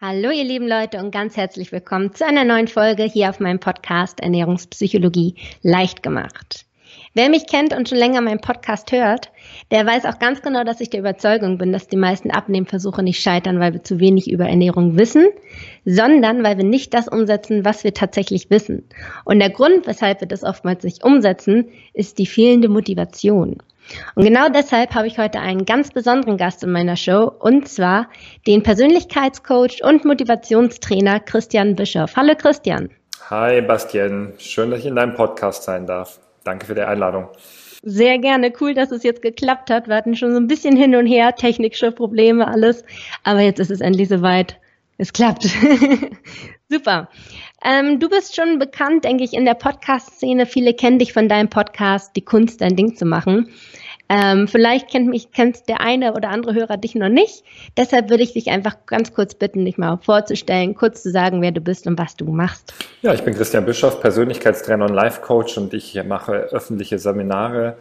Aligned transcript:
Hallo 0.00 0.30
ihr 0.30 0.44
lieben 0.44 0.68
Leute 0.68 0.98
und 0.98 1.10
ganz 1.10 1.36
herzlich 1.36 1.72
willkommen 1.72 2.14
zu 2.14 2.24
einer 2.24 2.44
neuen 2.44 2.68
Folge 2.68 3.02
hier 3.02 3.30
auf 3.30 3.40
meinem 3.40 3.58
Podcast 3.58 4.20
Ernährungspsychologie 4.20 5.34
leicht 5.62 6.04
gemacht. 6.04 6.66
Wer 7.14 7.28
mich 7.28 7.48
kennt 7.48 7.74
und 7.74 7.88
schon 7.88 7.98
länger 7.98 8.20
meinen 8.20 8.40
Podcast 8.40 8.92
hört, 8.92 9.32
der 9.72 9.84
weiß 9.84 10.04
auch 10.04 10.20
ganz 10.20 10.40
genau, 10.40 10.62
dass 10.62 10.80
ich 10.80 10.90
der 10.90 11.00
Überzeugung 11.00 11.58
bin, 11.58 11.72
dass 11.72 11.88
die 11.88 11.96
meisten 11.96 12.30
Abnehmversuche 12.30 13.02
nicht 13.02 13.20
scheitern, 13.20 13.58
weil 13.58 13.72
wir 13.72 13.82
zu 13.82 13.98
wenig 13.98 14.30
über 14.30 14.48
Ernährung 14.48 14.96
wissen, 14.96 15.26
sondern 15.84 16.44
weil 16.44 16.58
wir 16.58 16.64
nicht 16.64 16.94
das 16.94 17.08
umsetzen, 17.08 17.64
was 17.64 17.82
wir 17.82 17.92
tatsächlich 17.92 18.50
wissen. 18.50 18.84
Und 19.24 19.40
der 19.40 19.50
Grund, 19.50 19.88
weshalb 19.88 20.20
wir 20.20 20.28
das 20.28 20.44
oftmals 20.44 20.84
nicht 20.84 21.02
umsetzen, 21.02 21.70
ist 21.92 22.18
die 22.18 22.26
fehlende 22.26 22.68
Motivation. 22.68 23.56
Und 24.14 24.24
genau 24.24 24.48
deshalb 24.48 24.94
habe 24.94 25.06
ich 25.06 25.18
heute 25.18 25.40
einen 25.40 25.64
ganz 25.64 25.90
besonderen 25.90 26.36
Gast 26.36 26.62
in 26.62 26.70
meiner 26.70 26.96
Show 26.96 27.32
und 27.38 27.68
zwar 27.68 28.08
den 28.46 28.62
Persönlichkeitscoach 28.62 29.82
und 29.82 30.04
Motivationstrainer 30.04 31.20
Christian 31.20 31.74
Bischoff. 31.74 32.16
Hallo 32.16 32.34
Christian. 32.36 32.90
Hi 33.30 33.60
Bastian, 33.60 34.32
schön, 34.38 34.70
dass 34.70 34.80
ich 34.80 34.86
in 34.86 34.96
deinem 34.96 35.14
Podcast 35.14 35.64
sein 35.64 35.86
darf. 35.86 36.18
Danke 36.44 36.66
für 36.66 36.74
die 36.74 36.82
Einladung. 36.82 37.28
Sehr 37.82 38.18
gerne. 38.18 38.52
Cool, 38.60 38.74
dass 38.74 38.90
es 38.90 39.02
jetzt 39.02 39.22
geklappt 39.22 39.70
hat. 39.70 39.86
Wir 39.88 39.94
hatten 39.94 40.16
schon 40.16 40.32
so 40.32 40.38
ein 40.38 40.48
bisschen 40.48 40.76
hin 40.76 40.96
und 40.96 41.06
her, 41.06 41.34
technische 41.34 41.92
Probleme, 41.92 42.48
alles. 42.48 42.84
Aber 43.22 43.40
jetzt 43.40 43.60
ist 43.60 43.70
es 43.70 43.80
endlich 43.80 44.08
soweit. 44.08 44.58
Es 45.00 45.12
klappt. 45.12 45.44
Super. 46.68 47.08
Ähm, 47.64 48.00
du 48.00 48.08
bist 48.08 48.34
schon 48.34 48.58
bekannt, 48.58 49.04
denke 49.04 49.22
ich, 49.22 49.32
in 49.32 49.44
der 49.44 49.54
Podcast-Szene. 49.54 50.44
Viele 50.44 50.74
kennen 50.74 50.98
dich 50.98 51.12
von 51.12 51.28
deinem 51.28 51.48
Podcast, 51.48 52.16
die 52.16 52.24
Kunst, 52.24 52.60
dein 52.60 52.74
Ding 52.74 52.96
zu 52.96 53.04
machen. 53.04 53.48
Ähm, 54.08 54.48
vielleicht 54.48 54.90
kennt 54.90 55.06
mich, 55.06 55.30
kennt 55.30 55.68
der 55.68 55.80
eine 55.80 56.14
oder 56.14 56.30
andere 56.30 56.54
Hörer 56.54 56.78
dich 56.78 56.96
noch 56.96 57.10
nicht. 57.10 57.44
Deshalb 57.76 58.10
würde 58.10 58.24
ich 58.24 58.32
dich 58.32 58.48
einfach 58.48 58.74
ganz 58.86 59.12
kurz 59.14 59.34
bitten, 59.34 59.64
dich 59.66 59.78
mal 59.78 59.98
vorzustellen, 59.98 60.74
kurz 60.74 61.02
zu 61.02 61.12
sagen, 61.12 61.42
wer 61.42 61.52
du 61.52 61.60
bist 61.60 61.86
und 61.86 61.96
was 61.96 62.16
du 62.16 62.24
machst. 62.24 62.74
Ja, 63.02 63.14
ich 63.14 63.22
bin 63.22 63.34
Christian 63.34 63.66
Bischoff, 63.66 64.00
Persönlichkeitstrainer 64.00 64.86
und 64.86 64.94
Life-Coach 64.94 65.58
und 65.58 65.74
ich 65.74 66.02
mache 66.04 66.32
öffentliche 66.32 66.98
Seminare 66.98 67.76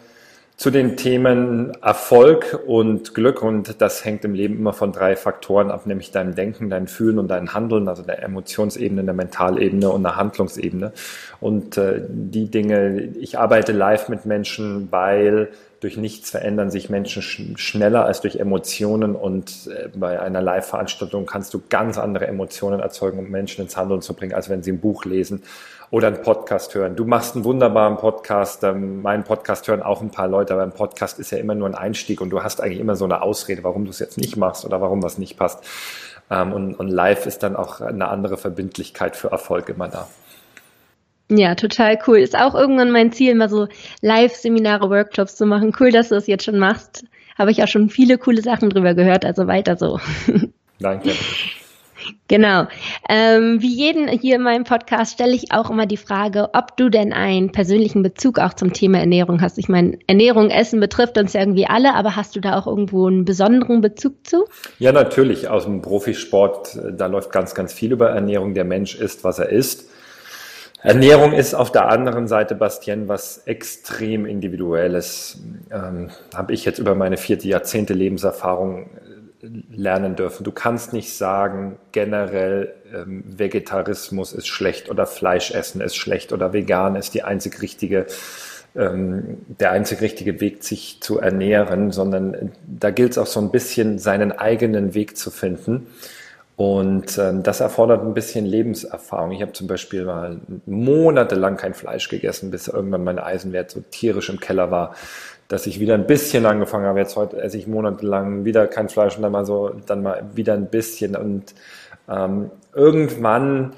zu 0.57 0.71
den 0.71 0.97
Themen 0.97 1.71
Erfolg 1.83 2.63
und 2.65 3.13
Glück 3.13 3.43
und 3.43 3.79
das 3.79 4.03
hängt 4.03 4.25
im 4.25 4.33
Leben 4.33 4.57
immer 4.57 4.73
von 4.73 4.91
drei 4.91 5.15
Faktoren 5.15 5.69
ab, 5.69 5.85
nämlich 5.85 6.09
deinem 6.09 6.33
Denken, 6.33 6.71
dein 6.71 6.87
Fühlen 6.87 7.19
und 7.19 7.27
dein 7.27 7.53
Handeln, 7.53 7.87
also 7.87 8.01
der 8.01 8.23
Emotionsebene, 8.23 9.03
der 9.03 9.13
Mentalebene 9.13 9.87
und 9.87 10.01
der 10.01 10.15
Handlungsebene. 10.15 10.93
Und 11.39 11.77
äh, 11.77 12.01
die 12.09 12.49
Dinge, 12.49 13.03
ich 13.19 13.37
arbeite 13.37 13.71
live 13.71 14.09
mit 14.09 14.25
Menschen, 14.25 14.91
weil 14.91 15.49
durch 15.79 15.95
nichts 15.95 16.31
verändern 16.31 16.71
sich 16.71 16.89
Menschen 16.89 17.21
sch 17.21 17.39
schneller 17.57 18.05
als 18.05 18.21
durch 18.21 18.37
Emotionen 18.37 19.15
und 19.15 19.67
äh, 19.67 19.89
bei 19.95 20.19
einer 20.19 20.41
Live-Veranstaltung 20.41 21.27
kannst 21.27 21.53
du 21.53 21.61
ganz 21.69 21.99
andere 21.99 22.25
Emotionen 22.25 22.79
erzeugen, 22.79 23.19
um 23.19 23.29
Menschen 23.29 23.61
ins 23.61 23.77
Handeln 23.77 24.01
zu 24.01 24.15
bringen, 24.15 24.33
als 24.33 24.49
wenn 24.49 24.63
sie 24.63 24.71
ein 24.71 24.79
Buch 24.79 25.05
lesen 25.05 25.43
oder 25.89 26.07
einen 26.07 26.21
Podcast 26.21 26.75
hören. 26.75 26.95
Du 26.95 27.05
machst 27.05 27.35
einen 27.35 27.45
wunderbaren 27.45 27.97
Podcast, 27.97 28.63
ähm, 28.63 29.01
meinen 29.01 29.23
Podcast 29.23 29.67
hören 29.67 29.81
auch 29.81 30.01
ein 30.01 30.11
paar 30.11 30.27
Leute, 30.27 30.53
aber 30.53 30.63
ein 30.63 30.73
Podcast 30.73 31.19
ist 31.19 31.31
ja 31.31 31.37
immer 31.37 31.55
nur 31.55 31.67
ein 31.67 31.75
Einstieg 31.75 32.21
und 32.21 32.29
du 32.29 32.43
hast 32.43 32.61
eigentlich 32.61 32.79
immer 32.79 32.95
so 32.95 33.05
eine 33.05 33.21
Ausrede, 33.21 33.63
warum 33.63 33.85
du 33.85 33.91
es 33.91 33.99
jetzt 33.99 34.17
nicht 34.17 34.35
machst 34.35 34.65
oder 34.65 34.81
warum 34.81 35.01
was 35.01 35.17
nicht 35.17 35.37
passt. 35.37 35.63
Ähm, 36.29 36.51
und, 36.51 36.75
und 36.75 36.89
live 36.89 37.25
ist 37.25 37.43
dann 37.43 37.55
auch 37.55 37.79
eine 37.79 38.09
andere 38.09 38.37
Verbindlichkeit 38.37 39.15
für 39.15 39.31
Erfolg 39.31 39.69
immer 39.69 39.87
da. 39.87 40.07
Ja, 41.29 41.55
total 41.55 41.99
cool. 42.07 42.19
Ist 42.19 42.37
auch 42.37 42.55
irgendwann 42.55 42.91
mein 42.91 43.11
Ziel, 43.11 43.35
mal 43.35 43.49
so 43.49 43.67
Live-Seminare, 44.01 44.89
Workshops 44.89 45.35
zu 45.35 45.45
machen. 45.45 45.75
Cool, 45.77 45.91
dass 45.91 46.09
du 46.09 46.15
das 46.15 46.27
jetzt 46.27 46.45
schon 46.45 46.57
machst. 46.57 47.03
Habe 47.37 47.51
ich 47.51 47.61
auch 47.61 47.67
schon 47.67 47.89
viele 47.89 48.17
coole 48.17 48.41
Sachen 48.41 48.69
drüber 48.69 48.93
gehört, 48.93 49.25
also 49.25 49.47
weiter 49.47 49.77
so. 49.77 49.99
Danke. 50.79 51.11
Genau. 52.27 52.67
Ähm, 53.09 53.61
wie 53.61 53.73
jeden 53.73 54.07
hier 54.09 54.35
in 54.35 54.41
meinem 54.41 54.65
Podcast 54.65 55.13
stelle 55.13 55.33
ich 55.33 55.51
auch 55.51 55.69
immer 55.69 55.85
die 55.85 55.97
Frage, 55.97 56.49
ob 56.53 56.75
du 56.75 56.89
denn 56.89 57.13
einen 57.13 57.51
persönlichen 57.51 58.03
Bezug 58.03 58.39
auch 58.39 58.53
zum 58.53 58.73
Thema 58.73 58.99
Ernährung 58.99 59.41
hast. 59.41 59.57
Ich 59.57 59.69
meine, 59.69 59.97
Ernährung, 60.07 60.49
Essen 60.49 60.79
betrifft 60.79 61.17
uns 61.17 61.33
ja 61.33 61.39
irgendwie 61.39 61.67
alle, 61.67 61.93
aber 61.95 62.15
hast 62.15 62.35
du 62.35 62.41
da 62.41 62.59
auch 62.59 62.67
irgendwo 62.67 63.07
einen 63.07 63.23
besonderen 63.23 63.79
Bezug 63.79 64.27
zu? 64.27 64.45
Ja, 64.79 64.91
natürlich. 64.91 65.47
Aus 65.47 65.63
dem 65.63 65.81
Profisport, 65.81 66.77
da 66.91 67.05
läuft 67.07 67.31
ganz, 67.31 67.55
ganz 67.55 67.71
viel 67.71 67.93
über 67.93 68.09
Ernährung. 68.09 68.53
Der 68.53 68.65
Mensch 68.65 68.95
isst, 68.95 69.23
was 69.23 69.39
er 69.39 69.49
isst. 69.49 69.89
Ernährung 70.83 71.33
ist 71.33 71.53
auf 71.53 71.71
der 71.71 71.89
anderen 71.89 72.27
Seite, 72.27 72.55
Bastien, 72.55 73.07
was 73.07 73.39
extrem 73.45 74.25
individuelles. 74.25 75.41
Ähm, 75.71 76.09
Habe 76.35 76.53
ich 76.53 76.65
jetzt 76.65 76.79
über 76.79 76.93
meine 76.93 77.17
vierte 77.17 77.47
Jahrzehnte 77.47 77.93
Lebenserfahrung 77.93 78.89
lernen 79.41 80.15
dürfen. 80.15 80.43
Du 80.43 80.51
kannst 80.51 80.93
nicht 80.93 81.15
sagen, 81.15 81.77
generell 81.91 82.73
ähm, 82.93 83.23
Vegetarismus 83.27 84.33
ist 84.33 84.47
schlecht 84.47 84.89
oder 84.89 85.05
Fleischessen 85.05 85.81
ist 85.81 85.95
schlecht 85.95 86.33
oder 86.33 86.53
vegan 86.53 86.95
ist 86.95 87.13
die 87.13 87.23
einzig 87.23 87.61
richtige, 87.61 88.07
ähm, 88.75 89.37
der 89.47 89.71
einzig 89.71 90.01
richtige 90.01 90.39
Weg, 90.41 90.63
sich 90.63 91.01
zu 91.01 91.19
ernähren, 91.19 91.91
sondern 91.91 92.51
da 92.65 92.89
gilt 92.89 93.11
es 93.11 93.17
auch 93.17 93.27
so 93.27 93.39
ein 93.39 93.51
bisschen, 93.51 93.99
seinen 93.99 94.31
eigenen 94.31 94.93
Weg 94.93 95.17
zu 95.17 95.29
finden. 95.29 95.87
Und 96.55 97.19
ähm, 97.19 97.43
das 97.43 97.59
erfordert 97.59 98.01
ein 98.01 98.15
bisschen 98.15 98.43
Lebenserfahrung. 98.43 99.31
Ich 99.31 99.43
habe 99.43 99.53
zum 99.53 99.67
Beispiel 99.67 100.05
mal 100.05 100.41
monatelang 100.65 101.55
kein 101.55 101.75
Fleisch 101.75 102.09
gegessen, 102.09 102.49
bis 102.49 102.67
irgendwann 102.67 103.03
mein 103.03 103.19
Eisenwert 103.19 103.69
so 103.69 103.81
tierisch 103.91 104.29
im 104.29 104.39
Keller 104.39 104.71
war, 104.71 104.95
dass 105.47 105.67
ich 105.67 105.79
wieder 105.79 105.93
ein 105.93 106.07
bisschen 106.07 106.45
angefangen 106.45 106.85
habe. 106.85 106.99
Jetzt 106.99 107.15
heute 107.15 107.41
esse 107.41 107.57
ich 107.57 107.67
monatelang 107.67 108.45
wieder 108.45 108.67
kein 108.67 108.89
Fleisch 108.89 109.15
und 109.15 109.23
dann 109.23 109.31
mal 109.31 109.45
so, 109.45 109.71
dann 109.85 110.03
mal 110.03 110.23
wieder 110.33 110.53
ein 110.53 110.67
bisschen. 110.67 111.15
Und 111.15 111.55
ähm, 112.09 112.51
irgendwann 112.73 113.73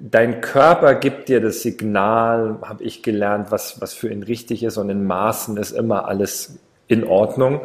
dein 0.00 0.40
Körper 0.40 0.94
gibt 0.94 1.28
dir 1.28 1.40
das 1.40 1.62
Signal, 1.62 2.56
habe 2.62 2.82
ich 2.84 3.02
gelernt, 3.02 3.50
was, 3.50 3.80
was 3.80 3.94
für 3.94 4.08
ihn 4.08 4.22
richtig 4.22 4.62
ist 4.62 4.76
und 4.76 4.90
in 4.90 5.06
Maßen 5.06 5.56
ist 5.56 5.72
immer 5.72 6.08
alles 6.08 6.58
in 6.88 7.04
Ordnung. 7.04 7.60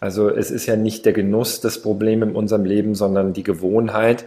Also 0.00 0.30
es 0.30 0.50
ist 0.50 0.66
ja 0.66 0.76
nicht 0.76 1.04
der 1.04 1.12
Genuss 1.12 1.60
das 1.60 1.82
Problem 1.82 2.22
in 2.22 2.34
unserem 2.34 2.64
Leben, 2.64 2.94
sondern 2.94 3.32
die 3.32 3.42
Gewohnheit. 3.42 4.24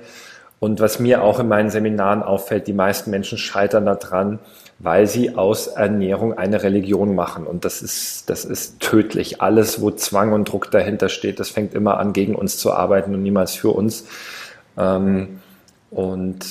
Und 0.64 0.80
was 0.80 0.98
mir 0.98 1.24
auch 1.24 1.42
in 1.42 1.50
meinen 1.50 1.70
Seminaren 1.70 2.24
auffällt, 2.24 2.68
die 2.68 2.74
meisten 2.74 3.12
Menschen 3.12 3.38
scheitern 3.38 3.86
daran, 3.86 4.40
weil 4.80 5.08
sie 5.08 5.36
aus 5.36 5.68
Ernährung 5.68 6.38
eine 6.38 6.64
Religion 6.64 7.16
machen. 7.16 7.46
Und 7.46 7.66
das 7.66 7.82
ist, 7.82 8.30
das 8.30 8.46
ist 8.46 8.80
tödlich. 8.80 9.42
Alles, 9.42 9.82
wo 9.82 9.92
Zwang 9.92 10.32
und 10.32 10.46
Druck 10.46 10.72
dahinter 10.72 11.10
steht, 11.10 11.42
das 11.42 11.50
fängt 11.50 11.74
immer 11.74 11.98
an, 11.98 12.14
gegen 12.14 12.34
uns 12.34 12.58
zu 12.58 12.72
arbeiten 12.72 13.14
und 13.14 13.24
niemals 13.24 13.56
für 13.56 13.72
uns. 13.72 14.06
Ähm, 14.78 15.42
und 15.92 16.46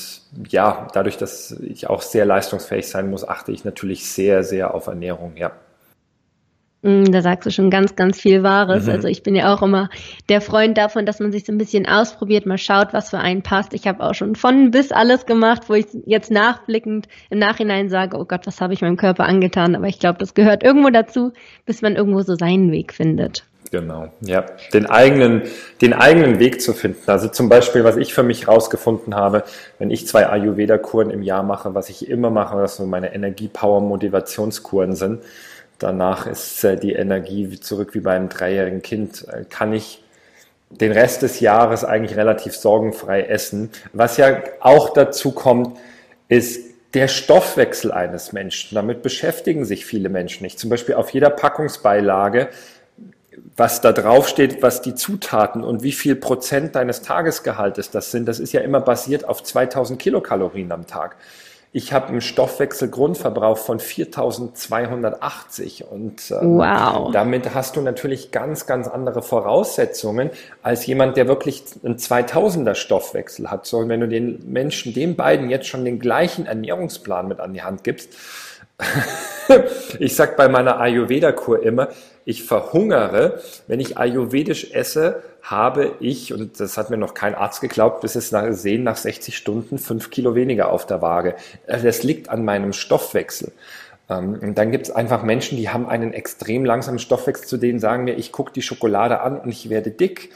ja, 0.47 0.89
dadurch, 0.93 1.17
dass 1.17 1.53
ich 1.53 1.89
auch 1.89 2.03
sehr 2.03 2.27
leistungsfähig 2.27 2.91
sein 2.91 3.09
muss, 3.09 3.27
achte 3.27 3.51
ich 3.51 3.65
natürlich 3.65 4.07
sehr, 4.07 4.45
sehr 4.45 4.75
auf 4.75 4.89
Ernährung, 4.89 5.39
ja. 5.39 5.53
Mm, 6.83 7.05
da 7.13 7.23
sagst 7.23 7.47
du 7.47 7.51
schon 7.51 7.71
ganz, 7.71 7.95
ganz 7.95 8.21
viel 8.21 8.43
Wahres. 8.43 8.87
Mhm. 8.87 8.93
Also 8.93 9.09
ich 9.09 9.23
bin 9.23 9.37
ja 9.37 9.55
auch 9.55 9.63
immer 9.63 9.89
der 10.29 10.41
Freund 10.41 10.77
davon, 10.77 11.07
dass 11.07 11.21
man 11.21 11.31
sich 11.31 11.45
so 11.45 11.53
ein 11.53 11.59
bisschen 11.59 11.87
ausprobiert, 11.87 12.45
mal 12.45 12.59
schaut, 12.59 12.93
was 12.93 13.11
für 13.11 13.19
einen 13.19 13.43
passt. 13.43 13.73
Ich 13.73 13.87
habe 13.87 14.03
auch 14.03 14.15
schon 14.15 14.35
von 14.35 14.73
bis 14.73 14.91
alles 14.91 15.25
gemacht, 15.25 15.63
wo 15.69 15.75
ich 15.75 15.87
jetzt 16.07 16.33
nachblickend 16.33 17.07
im 17.31 17.39
Nachhinein 17.39 17.89
sage, 17.89 18.19
oh 18.19 18.25
Gott, 18.25 18.47
was 18.47 18.61
habe 18.61 18.75
ich 18.75 18.83
meinem 18.83 18.97
Körper 18.97 19.25
angetan? 19.25 19.77
Aber 19.77 19.87
ich 19.87 20.01
glaube, 20.01 20.19
das 20.19 20.35
gehört 20.35 20.65
irgendwo 20.65 20.91
dazu, 20.91 21.33
bis 21.67 21.83
man 21.83 21.95
irgendwo 21.95 22.23
so 22.23 22.35
seinen 22.35 22.73
Weg 22.73 22.93
findet. 22.93 23.45
Genau, 23.71 24.09
ja, 24.21 24.45
den 24.75 24.85
eigenen, 24.85 25.45
den 25.81 25.95
eigenen 25.95 26.39
Weg 26.39 26.61
zu 26.61 26.75
finden. 26.75 27.11
Also 27.11 27.29
zum 27.29 27.49
Beispiel, 27.49 27.85
was 27.85 27.97
ich 27.97 28.13
für 28.13 28.23
mich 28.23 28.47
rausgefunden 28.47 29.15
habe, 29.15 29.45
wenn 29.79 29.91
ich 29.91 30.07
zwei 30.07 30.29
Ayurveda-Kuren 30.29 31.09
im 31.09 31.23
Jahr 31.23 31.43
mache, 31.43 31.75
was 31.75 31.89
ich 31.89 32.11
immer 32.11 32.29
mache, 32.29 32.59
was 32.59 32.77
so 32.77 32.85
meine 32.85 33.15
Energie-Power-Motivationskuren 33.15 34.95
sind, 34.95 35.23
Danach 35.79 36.27
ist 36.27 36.63
äh, 36.65 36.77
die 36.77 36.93
Energie 36.93 37.59
zurück 37.61 37.95
wie 37.95 38.01
beim 38.01 38.29
dreijährigen 38.29 38.83
Kind. 38.83 39.27
Äh, 39.29 39.45
kann 39.49 39.73
ich 39.73 40.03
den 40.71 40.93
Rest 40.93 41.23
des 41.23 41.41
Jahres 41.41 41.85
eigentlich 41.85 42.17
relativ 42.17 42.57
sorgenfrei 42.57 43.23
essen. 43.23 43.71
Was 43.93 44.17
ja 44.17 44.43
auch 44.61 44.91
dazu 44.91 45.33
kommt, 45.33 45.77
ist 46.29 46.73
der 46.95 47.09
Stoffwechsel 47.09 47.93
eines 47.93 48.33
Menschen. 48.33 48.75
Damit 48.75 49.03
beschäftigen 49.03 49.65
sich 49.65 49.85
viele 49.87 50.09
Menschen 50.09 50.45
nicht. 50.45 50.59
Zum 50.59 50.71
Beispiel 50.71 50.95
auf 50.95 51.11
jeder 51.11 51.31
Packungsbeilage, 51.31 52.49
was 53.57 53.81
da 53.81 53.93
drauf 53.93 54.29
steht, 54.29 54.63
was 54.63 54.83
die 54.83 54.95
Zutaten 54.95 55.65
und 55.65 55.83
wie 55.83 55.93
viel 55.93 56.17
Prozent 56.17 56.75
deines 56.75 57.03
Tagesgehaltes 57.03 57.91
das 57.91 58.11
sind, 58.11 58.27
das 58.27 58.39
ist 58.39 58.53
ja 58.53 58.61
immer 58.61 58.81
basiert 58.81 59.27
auf 59.29 59.43
2000 59.43 59.99
Kilokalorien 59.99 60.71
am 60.73 60.87
Tag. 60.87 61.17
Ich 61.75 61.95
habe 61.95 62.09
einen 62.09 62.21
Stoffwechselgrundverbrauch 62.21 63.57
von 63.57 63.81
4280 63.81 65.87
und 65.91 66.31
ähm, 66.31 66.59
wow. 66.59 67.11
damit 67.13 67.55
hast 67.55 67.77
du 67.77 67.81
natürlich 67.81 68.31
ganz, 68.31 68.67
ganz 68.67 68.89
andere 68.89 69.23
Voraussetzungen 69.23 70.29
als 70.63 70.85
jemand, 70.85 71.17
der 71.17 71.29
wirklich 71.29 71.65
einen 71.83 71.97
2000er 71.97 72.75
Stoffwechsel 72.75 73.51
hat. 73.51 73.65
So, 73.65 73.79
und 73.79 73.89
wenn 73.89 74.01
du 74.01 74.09
den 74.09 74.53
Menschen, 74.53 74.93
den 74.93 75.17
beiden 75.17 75.49
jetzt 75.49 75.67
schon 75.67 75.87
den 75.87 75.99
gleichen 75.99 76.45
Ernährungsplan 76.45 77.27
mit 77.27 77.41
an 77.41 77.55
die 77.55 77.63
Hand 77.63 77.85
gibst, 77.85 78.11
ich 79.99 80.15
sag 80.15 80.37
bei 80.37 80.49
meiner 80.49 80.79
Ayurveda-Kur 80.79 81.63
immer, 81.63 81.89
ich 82.27 82.45
verhungere, 82.45 83.41
wenn 83.67 83.81
ich 83.81 83.97
ayurvedisch 83.97 84.73
esse, 84.73 85.23
habe 85.43 85.97
ich, 86.01 86.33
und 86.33 86.61
das 86.61 86.79
hat 86.79 86.91
mir 86.91 86.97
noch 86.97 87.15
kein 87.15 87.35
Arzt 87.35 87.61
geglaubt, 87.61 88.01
bis 88.01 88.15
es 88.15 88.31
nach, 88.31 88.53
sehen, 88.53 88.85
nach 88.85 88.97
60 88.97 89.37
Stunden 89.37 89.79
fünf 89.79 90.11
Kilo 90.11 90.35
weniger 90.35 90.71
auf 90.71 90.87
der 90.87 91.03
Waage. 91.03 91.35
Äh, 91.67 91.83
das 91.83 92.03
liegt 92.03 92.29
an 92.29 92.45
meinem 92.45 92.73
Stoffwechsel. 92.73 93.53
Ähm, 94.09 94.39
und 94.41 94.57
dann 94.57 94.71
gibt 94.71 94.87
es 94.87 94.91
einfach 94.91 95.23
Menschen, 95.23 95.59
die 95.59 95.69
haben 95.69 95.89
einen 95.89 96.13
extrem 96.13 96.65
langsamen 96.65 96.99
Stoffwechsel, 96.99 97.47
zu 97.47 97.57
denen 97.57 97.81
sagen 97.81 98.07
wir, 98.07 98.17
ich 98.19 98.33
gucke 98.33 98.53
die 98.53 98.63
Schokolade 98.63 99.21
an 99.21 99.39
und 99.39 99.51
ich 99.51 99.69
werde 99.69 99.91
dick. 99.91 100.31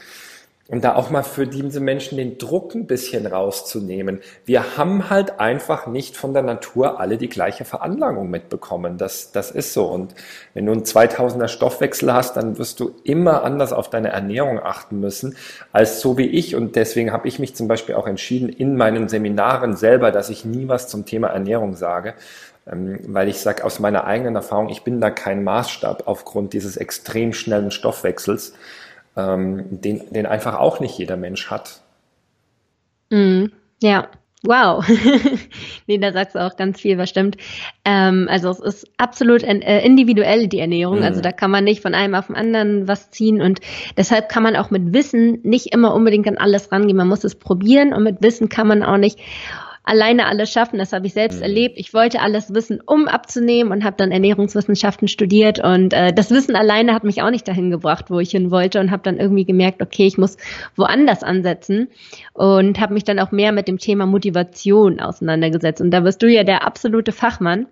Und 0.69 0.83
da 0.83 0.95
auch 0.95 1.09
mal 1.09 1.23
für 1.23 1.47
diese 1.47 1.79
Menschen 1.79 2.17
den 2.17 2.37
Druck 2.37 2.75
ein 2.75 2.87
bisschen 2.87 3.25
rauszunehmen. 3.25 4.19
Wir 4.43 4.77
haben 4.77 5.09
halt 5.09 5.39
einfach 5.39 5.87
nicht 5.87 6.17
von 6.17 6.33
der 6.33 6.43
Natur 6.43 6.99
alle 6.99 7.17
die 7.17 7.29
gleiche 7.29 7.63
Veranlagung 7.63 8.29
mitbekommen. 8.29 8.97
Das, 8.97 9.31
das 9.31 9.49
ist 9.51 9.71
so. 9.71 9.85
Und 9.85 10.13
wenn 10.53 10.65
du 10.65 10.73
einen 10.73 10.83
2000er 10.83 11.47
Stoffwechsel 11.47 12.13
hast, 12.13 12.35
dann 12.35 12.57
wirst 12.57 12.81
du 12.81 12.91
immer 13.05 13.43
anders 13.43 13.71
auf 13.71 13.89
deine 13.89 14.09
Ernährung 14.09 14.59
achten 14.59 14.99
müssen, 14.99 15.37
als 15.71 16.01
so 16.01 16.17
wie 16.17 16.27
ich. 16.27 16.53
Und 16.53 16.75
deswegen 16.75 17.13
habe 17.13 17.29
ich 17.29 17.39
mich 17.39 17.55
zum 17.55 17.69
Beispiel 17.69 17.95
auch 17.95 18.07
entschieden, 18.07 18.49
in 18.49 18.75
meinen 18.75 19.07
Seminaren 19.07 19.77
selber, 19.77 20.11
dass 20.11 20.29
ich 20.29 20.43
nie 20.43 20.67
was 20.67 20.89
zum 20.89 21.05
Thema 21.05 21.29
Ernährung 21.29 21.75
sage, 21.75 22.13
ähm, 22.69 22.99
weil 23.07 23.29
ich 23.29 23.39
sage 23.39 23.63
aus 23.63 23.79
meiner 23.79 24.03
eigenen 24.03 24.35
Erfahrung, 24.35 24.67
ich 24.67 24.83
bin 24.83 24.99
da 24.99 25.11
kein 25.11 25.45
Maßstab 25.45 26.03
aufgrund 26.07 26.51
dieses 26.51 26.75
extrem 26.75 27.31
schnellen 27.31 27.71
Stoffwechsels 27.71 28.53
ähm, 29.17 29.65
den, 29.81 30.01
den 30.13 30.25
einfach 30.25 30.57
auch 30.59 30.79
nicht 30.79 30.97
jeder 30.97 31.17
Mensch 31.17 31.49
hat. 31.49 31.81
Mm, 33.09 33.47
ja, 33.81 34.09
Wow. 34.43 34.87
nee, 35.87 35.97
da 35.97 36.13
sagst 36.13 36.35
du 36.35 36.39
auch 36.39 36.55
ganz 36.57 36.79
viel, 36.79 36.97
was 36.99 37.09
stimmt. 37.09 37.37
Ähm, 37.85 38.27
also 38.29 38.49
es 38.49 38.59
ist 38.59 38.87
absolut 38.97 39.41
äh, 39.41 39.83
individuell, 39.83 40.47
die 40.47 40.59
Ernährung. 40.59 40.97
Also 40.97 41.05
mhm. 41.05 41.07
Also 41.17 41.21
da 41.21 41.31
kann 41.31 41.49
man 41.49 41.63
nicht 41.63 41.81
von 41.81 41.95
einem 41.95 42.13
auf 42.13 42.27
den 42.27 42.35
anderen 42.35 42.87
was 42.87 43.09
ziehen. 43.09 43.41
Und 43.41 43.59
deshalb 43.97 44.29
kann 44.29 44.43
man 44.43 44.55
auch 44.55 44.69
mit 44.69 44.93
Wissen 44.93 45.39
nicht 45.41 45.73
immer 45.73 45.93
unbedingt 45.93 46.27
an 46.27 46.37
alles 46.37 46.71
rangehen. 46.71 46.97
Man 46.97 47.07
muss 47.07 47.23
es 47.23 47.33
probieren 47.33 47.93
und 47.93 48.03
mit 48.03 48.21
Wissen 48.21 48.47
kann 48.47 48.67
man 48.67 48.83
auch 48.83 48.97
nicht 48.97 49.19
alleine 49.87 50.27
alles 50.27 50.51
schaffen. 50.51 50.77
Das 50.77 50.93
habe 50.93 51.07
ich 51.07 51.13
selbst 51.13 51.37
mhm. 51.37 51.43
erlebt. 51.43 51.77
Ich 51.77 51.93
wollte 51.93 52.19
alles 52.21 52.53
wissen, 52.53 52.81
um 52.85 53.07
abzunehmen 53.07 53.71
und 53.71 53.83
habe 53.83 53.95
dann 53.97 54.11
Ernährungswissenschaften 54.11 55.07
studiert. 55.07 55.59
Und 55.59 55.93
äh, 55.93 56.13
das 56.13 56.29
Wissen 56.29 56.55
alleine 56.55 56.93
hat 56.93 57.03
mich 57.03 57.21
auch 57.21 57.29
nicht 57.29 57.47
dahin 57.47 57.71
gebracht, 57.71 58.09
wo 58.09 58.19
ich 58.19 58.31
hin 58.31 58.51
wollte 58.51 58.79
und 58.79 58.91
habe 58.91 59.03
dann 59.03 59.17
irgendwie 59.17 59.45
gemerkt, 59.45 59.81
okay, 59.81 60.05
ich 60.05 60.17
muss 60.17 60.37
woanders 60.75 61.23
ansetzen 61.23 61.87
und 62.33 62.79
habe 62.79 62.93
mich 62.93 63.05
dann 63.05 63.19
auch 63.19 63.31
mehr 63.31 63.51
mit 63.51 63.67
dem 63.67 63.77
Thema 63.77 64.05
Motivation 64.05 64.99
auseinandergesetzt. 64.99 65.81
Und 65.81 65.91
da 65.91 66.03
wirst 66.03 66.21
du 66.21 66.27
ja 66.27 66.43
der 66.43 66.65
absolute 66.65 67.11
Fachmann. 67.11 67.67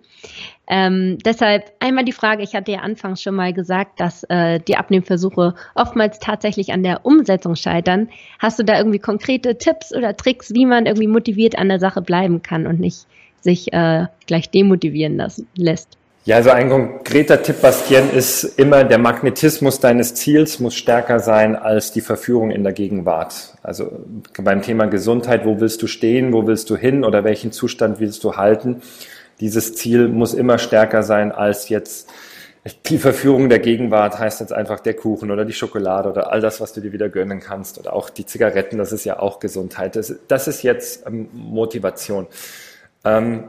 Ähm, 0.68 1.18
deshalb 1.24 1.72
einmal 1.78 2.04
die 2.04 2.12
Frage, 2.12 2.42
ich 2.42 2.54
hatte 2.54 2.72
ja 2.72 2.80
anfangs 2.80 3.22
schon 3.22 3.34
mal 3.34 3.52
gesagt, 3.52 4.00
dass 4.00 4.24
äh, 4.24 4.58
die 4.60 4.76
Abnehmversuche 4.76 5.54
oftmals 5.74 6.18
tatsächlich 6.18 6.72
an 6.72 6.82
der 6.82 7.06
Umsetzung 7.06 7.54
scheitern. 7.54 8.08
Hast 8.38 8.58
du 8.58 8.64
da 8.64 8.76
irgendwie 8.78 8.98
konkrete 8.98 9.58
Tipps 9.58 9.94
oder 9.94 10.16
Tricks, 10.16 10.52
wie 10.54 10.66
man 10.66 10.86
irgendwie 10.86 11.06
motiviert 11.06 11.56
an 11.56 11.68
der 11.68 11.78
Sache 11.78 12.02
bleiben 12.02 12.42
kann 12.42 12.66
und 12.66 12.80
nicht 12.80 13.06
sich 13.40 13.72
äh, 13.72 14.06
gleich 14.26 14.50
demotivieren 14.50 15.16
lassen, 15.16 15.46
lässt? 15.56 15.96
Ja, 16.26 16.34
also 16.34 16.50
ein 16.50 16.68
konkreter 16.68 17.40
Tipp, 17.40 17.62
Bastien, 17.62 18.10
ist 18.10 18.58
immer, 18.58 18.82
der 18.82 18.98
Magnetismus 18.98 19.78
deines 19.78 20.16
Ziels 20.16 20.58
muss 20.58 20.74
stärker 20.74 21.20
sein 21.20 21.54
als 21.54 21.92
die 21.92 22.00
Verführung 22.00 22.50
in 22.50 22.64
der 22.64 22.72
Gegenwart. 22.72 23.54
Also 23.62 23.92
beim 24.42 24.60
Thema 24.60 24.86
Gesundheit, 24.86 25.46
wo 25.46 25.60
willst 25.60 25.82
du 25.82 25.86
stehen, 25.86 26.32
wo 26.32 26.44
willst 26.48 26.68
du 26.68 26.76
hin 26.76 27.04
oder 27.04 27.22
welchen 27.22 27.52
Zustand 27.52 28.00
willst 28.00 28.24
du 28.24 28.32
halten? 28.32 28.82
Dieses 29.40 29.74
Ziel 29.74 30.08
muss 30.08 30.34
immer 30.34 30.58
stärker 30.58 31.02
sein 31.02 31.32
als 31.32 31.68
jetzt 31.68 32.08
die 32.88 32.98
Verführung 32.98 33.48
der 33.48 33.60
Gegenwart 33.60 34.18
heißt 34.18 34.40
jetzt 34.40 34.52
einfach 34.52 34.80
der 34.80 34.94
Kuchen 34.94 35.30
oder 35.30 35.44
die 35.44 35.52
Schokolade 35.52 36.10
oder 36.10 36.32
all 36.32 36.40
das, 36.40 36.60
was 36.60 36.72
du 36.72 36.80
dir 36.80 36.92
wieder 36.92 37.08
gönnen 37.08 37.38
kannst 37.38 37.78
oder 37.78 37.92
auch 37.92 38.10
die 38.10 38.26
Zigaretten, 38.26 38.78
das 38.78 38.92
ist 38.92 39.04
ja 39.04 39.20
auch 39.20 39.38
Gesundheit. 39.38 39.94
Das, 39.94 40.12
das 40.26 40.48
ist 40.48 40.62
jetzt 40.62 41.06
ähm, 41.06 41.28
Motivation. 41.32 42.26
Ähm, 43.04 43.44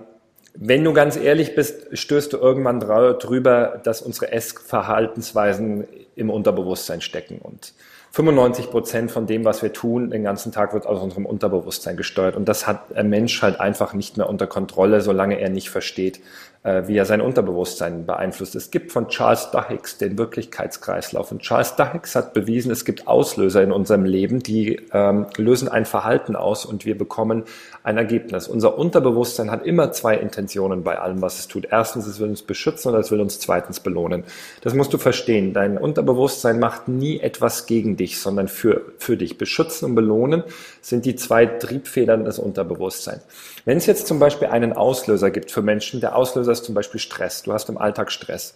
wenn 0.53 0.83
du 0.83 0.93
ganz 0.93 1.17
ehrlich 1.17 1.55
bist, 1.55 1.97
stößt 1.97 2.33
du 2.33 2.37
irgendwann 2.37 2.79
drüber, 2.79 3.79
dass 3.83 4.01
unsere 4.01 4.31
Essverhaltensweisen 4.31 5.87
im 6.15 6.29
Unterbewusstsein 6.29 7.01
stecken 7.01 7.39
und 7.39 7.73
95 8.17 8.71
Prozent 8.71 9.11
von 9.11 9.27
dem, 9.27 9.45
was 9.45 9.61
wir 9.61 9.73
tun, 9.73 10.09
den 10.09 10.23
ganzen 10.23 10.51
Tag 10.51 10.73
wird 10.73 10.87
aus 10.87 10.99
unserem 10.99 11.27
Unterbewusstsein 11.27 11.95
gesteuert. 11.95 12.35
Und 12.35 12.49
das 12.49 12.65
hat 12.65 12.95
ein 12.95 13.11
Mensch 13.11 13.43
halt 13.43 13.59
einfach 13.59 13.93
nicht 13.93 14.17
mehr 14.17 14.27
unter 14.27 14.47
Kontrolle, 14.47 15.01
solange 15.01 15.39
er 15.39 15.49
nicht 15.49 15.69
versteht, 15.69 16.19
wie 16.63 16.97
er 16.97 17.05
sein 17.05 17.21
Unterbewusstsein 17.21 18.05
beeinflusst. 18.05 18.55
Es 18.55 18.71
gibt 18.71 18.91
von 18.91 19.07
Charles 19.07 19.51
Duhigg 19.51 19.97
den 20.01 20.17
Wirklichkeitskreislauf. 20.17 21.31
Und 21.31 21.41
Charles 21.41 21.75
Duhigg 21.75 22.07
hat 22.13 22.33
bewiesen, 22.33 22.71
es 22.71 22.83
gibt 22.83 23.07
Auslöser 23.07 23.63
in 23.63 23.71
unserem 23.71 24.05
Leben, 24.05 24.39
die 24.39 24.81
ähm, 24.91 25.27
lösen 25.37 25.69
ein 25.69 25.85
Verhalten 25.85 26.35
aus 26.35 26.65
und 26.65 26.85
wir 26.85 26.97
bekommen 26.97 27.43
ein 27.83 27.97
Ergebnis. 27.97 28.47
Unser 28.47 28.77
Unterbewusstsein 28.77 29.49
hat 29.49 29.65
immer 29.65 29.91
zwei 29.91 30.15
Intentionen 30.15 30.83
bei 30.83 30.99
allem, 30.99 31.21
was 31.21 31.39
es 31.39 31.47
tut. 31.47 31.67
Erstens, 31.71 32.05
es 32.05 32.19
will 32.19 32.29
uns 32.29 32.41
beschützen 32.41 32.93
und 32.93 32.99
es 32.99 33.11
will 33.11 33.21
uns 33.21 33.39
zweitens 33.39 33.79
belohnen. 33.79 34.23
Das 34.61 34.73
musst 34.73 34.93
du 34.93 34.97
verstehen. 34.97 35.53
Dein 35.53 35.77
Unterbewusstsein 35.77 36.59
macht 36.59 36.87
nie 36.87 37.19
etwas 37.19 37.65
gegen 37.65 37.95
dich, 37.97 38.19
sondern 38.19 38.47
für, 38.47 38.81
für 38.97 39.15
dich. 39.15 39.37
Beschützen 39.37 39.85
und 39.85 39.95
belohnen 39.95 40.43
sind 40.87 41.03
die 41.03 41.17
zwei 41.17 41.45
Triebfedern 41.45 42.23
des 42.23 42.39
Unterbewusstseins. 42.39 43.21
Wenn 43.65 43.77
es 43.77 43.87
jetzt 43.87 44.07
zum 44.07 44.19
Beispiel 44.19 44.47
einen 44.47 44.71
Auslöser 44.71 45.31
gibt 45.31 45.51
für 45.51 45.61
Menschen, 45.61 45.99
der 45.99 46.15
Auslöser 46.15 46.53
ist 46.53 46.63
zum 46.63 46.75
Beispiel 46.75 47.01
Stress. 47.01 47.43
Du 47.43 47.51
hast 47.51 47.67
im 47.67 47.77
Alltag 47.77 48.09
Stress. 48.09 48.55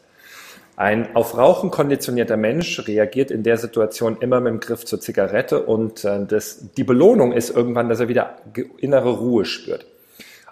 Ein 0.78 1.13
auf 1.13 1.38
Rauchen 1.38 1.72
konditionierter 1.72 2.38
Mensch 2.38 2.88
reagiert 2.88 3.31
in 3.31 3.44
der 3.44 3.57
Situation 3.57 4.16
immer 4.22 4.39
mit 4.39 4.54
dem 4.54 4.60
Griff 4.62 4.86
zur 4.86 5.01
Zigarette 5.01 5.63
und 5.63 6.06
äh, 6.06 6.25
das, 6.25 6.72
die 6.78 6.86
Belohnung 6.86 7.33
ist 7.33 7.50
irgendwann, 7.50 7.89
dass 7.89 8.00
er 8.00 8.07
wieder 8.07 8.38
innere 8.78 9.12
Ruhe 9.12 9.44
spürt. 9.44 9.86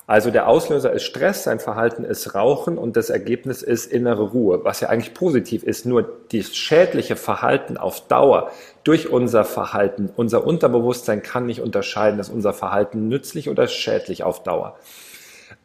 Also 0.10 0.32
der 0.32 0.48
Auslöser 0.48 0.92
ist 0.92 1.04
Stress, 1.04 1.44
sein 1.44 1.60
Verhalten 1.60 2.04
ist 2.04 2.34
Rauchen 2.34 2.80
und 2.80 2.98
das 2.98 3.12
Ergebnis 3.12 3.62
ist 3.62 3.86
innere 3.86 4.24
Ruhe, 4.24 4.62
was 4.64 4.80
ja 4.80 4.90
eigentlich 4.90 5.14
positiv 5.14 5.62
ist. 5.62 5.86
Nur 5.86 6.24
das 6.32 6.56
schädliche 6.56 7.16
Verhalten 7.16 7.78
auf 7.78 8.08
Dauer 8.08 8.50
durch 8.84 9.12
unser 9.12 9.46
Verhalten, 9.46 10.10
unser 10.16 10.48
Unterbewusstsein 10.48 11.22
kann 11.22 11.46
nicht 11.46 11.62
unterscheiden, 11.62 12.20
ist 12.20 12.30
unser 12.30 12.54
Verhalten 12.54 13.08
nützlich 13.08 13.52
oder 13.52 13.68
schädlich 13.68 14.24
auf 14.24 14.42
Dauer. 14.42 14.78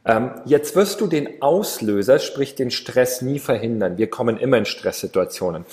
Ähm, 0.05 0.33
jetzt 0.45 0.77
wirst 0.77 1.01
du 1.01 1.07
den 1.07 1.41
Auslöser, 1.41 2.19
sprich 2.19 2.55
den 2.55 2.71
Stress, 2.71 3.23
nie 3.23 3.39
verhindern. 3.39 3.97
Wir 3.97 4.11
kommen 4.11 4.37
immer 4.37 4.59
in 4.59 4.67
Stresssituationen. 4.67 5.65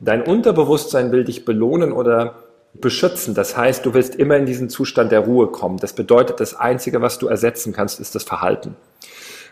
Dein 0.00 0.20
Unterbewusstsein 0.20 1.12
will 1.12 1.24
dich 1.24 1.46
belohnen 1.46 1.92
oder 1.92 2.34
beschützen. 2.74 3.34
Das 3.34 3.56
heißt, 3.56 3.84
du 3.84 3.94
willst 3.94 4.14
immer 4.14 4.36
in 4.36 4.46
diesen 4.46 4.68
Zustand 4.68 5.12
der 5.12 5.20
Ruhe 5.20 5.48
kommen. 5.48 5.78
Das 5.78 5.92
bedeutet, 5.92 6.40
das 6.40 6.54
Einzige, 6.54 7.02
was 7.02 7.18
du 7.18 7.28
ersetzen 7.28 7.72
kannst, 7.72 8.00
ist 8.00 8.14
das 8.14 8.24
Verhalten. 8.24 8.76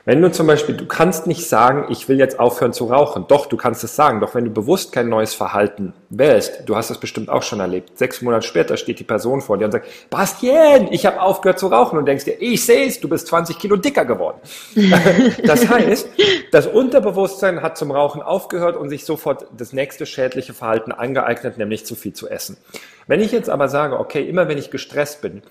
Wenn 0.09 0.23
du 0.23 0.31
zum 0.31 0.47
Beispiel, 0.47 0.77
du 0.77 0.87
kannst 0.87 1.27
nicht 1.27 1.49
sagen, 1.49 1.87
ich 1.89 2.09
will 2.09 2.17
jetzt 2.17 2.39
aufhören 2.39 2.73
zu 2.73 2.85
rauchen. 2.85 3.25
Doch, 3.27 3.47
du 3.47 3.57
kannst 3.57 3.83
es 3.83 3.97
sagen. 3.97 4.21
Doch 4.21 4.37
wenn 4.37 4.45
du 4.45 4.53
bewusst 4.53 4.93
kein 4.93 5.09
neues 5.09 5.35
Verhalten 5.35 5.95
wählst, 6.11 6.63
du 6.67 6.77
hast 6.77 6.91
das 6.91 6.99
bestimmt 6.99 7.29
auch 7.29 7.43
schon 7.43 7.59
erlebt. 7.59 7.99
Sechs 7.99 8.23
Monate 8.23 8.47
später 8.47 8.77
steht 8.77 9.01
die 9.01 9.05
Person 9.05 9.41
vor 9.41 9.59
dir 9.59 9.65
und 9.65 9.73
sagt, 9.73 9.89
Bastien, 10.09 10.93
ich 10.93 11.07
habe 11.07 11.21
aufgehört 11.21 11.59
zu 11.59 11.67
rauchen. 11.67 11.99
Und 11.99 12.07
denkst 12.07 12.25
dir, 12.25 12.41
ich 12.41 12.65
sehe 12.65 12.87
es, 12.87 13.01
du 13.01 13.09
bist 13.09 13.27
20 13.27 13.59
Kilo 13.59 13.75
dicker 13.75 14.05
geworden. 14.05 14.39
das 15.45 15.69
heißt, 15.69 16.09
das 16.53 16.69
Unterbewusstsein 16.69 17.61
hat 17.61 17.77
zum 17.77 17.91
Rauchen 17.91 18.23
aufgehört 18.23 18.77
und 18.77 18.91
sich 18.91 19.05
sofort 19.05 19.49
das 19.59 19.73
nächste 19.73 20.07
schädliche 20.07 20.55
Verhalten 20.55 20.93
angeeignet, 20.93 21.59
nämlich 21.59 21.85
zu 21.85 21.97
viel 21.97 22.13
zu 22.13 22.29
essen. 22.29 22.57
Wenn 23.07 23.21
ich 23.21 23.33
jetzt 23.33 23.51
aber 23.51 23.69
sage, 23.69 23.99
okay, 23.99 24.29
immer 24.29 24.49
wenn 24.49 24.59
ich 24.59 24.71
gestresst 24.71 25.23
bin, 25.23 25.43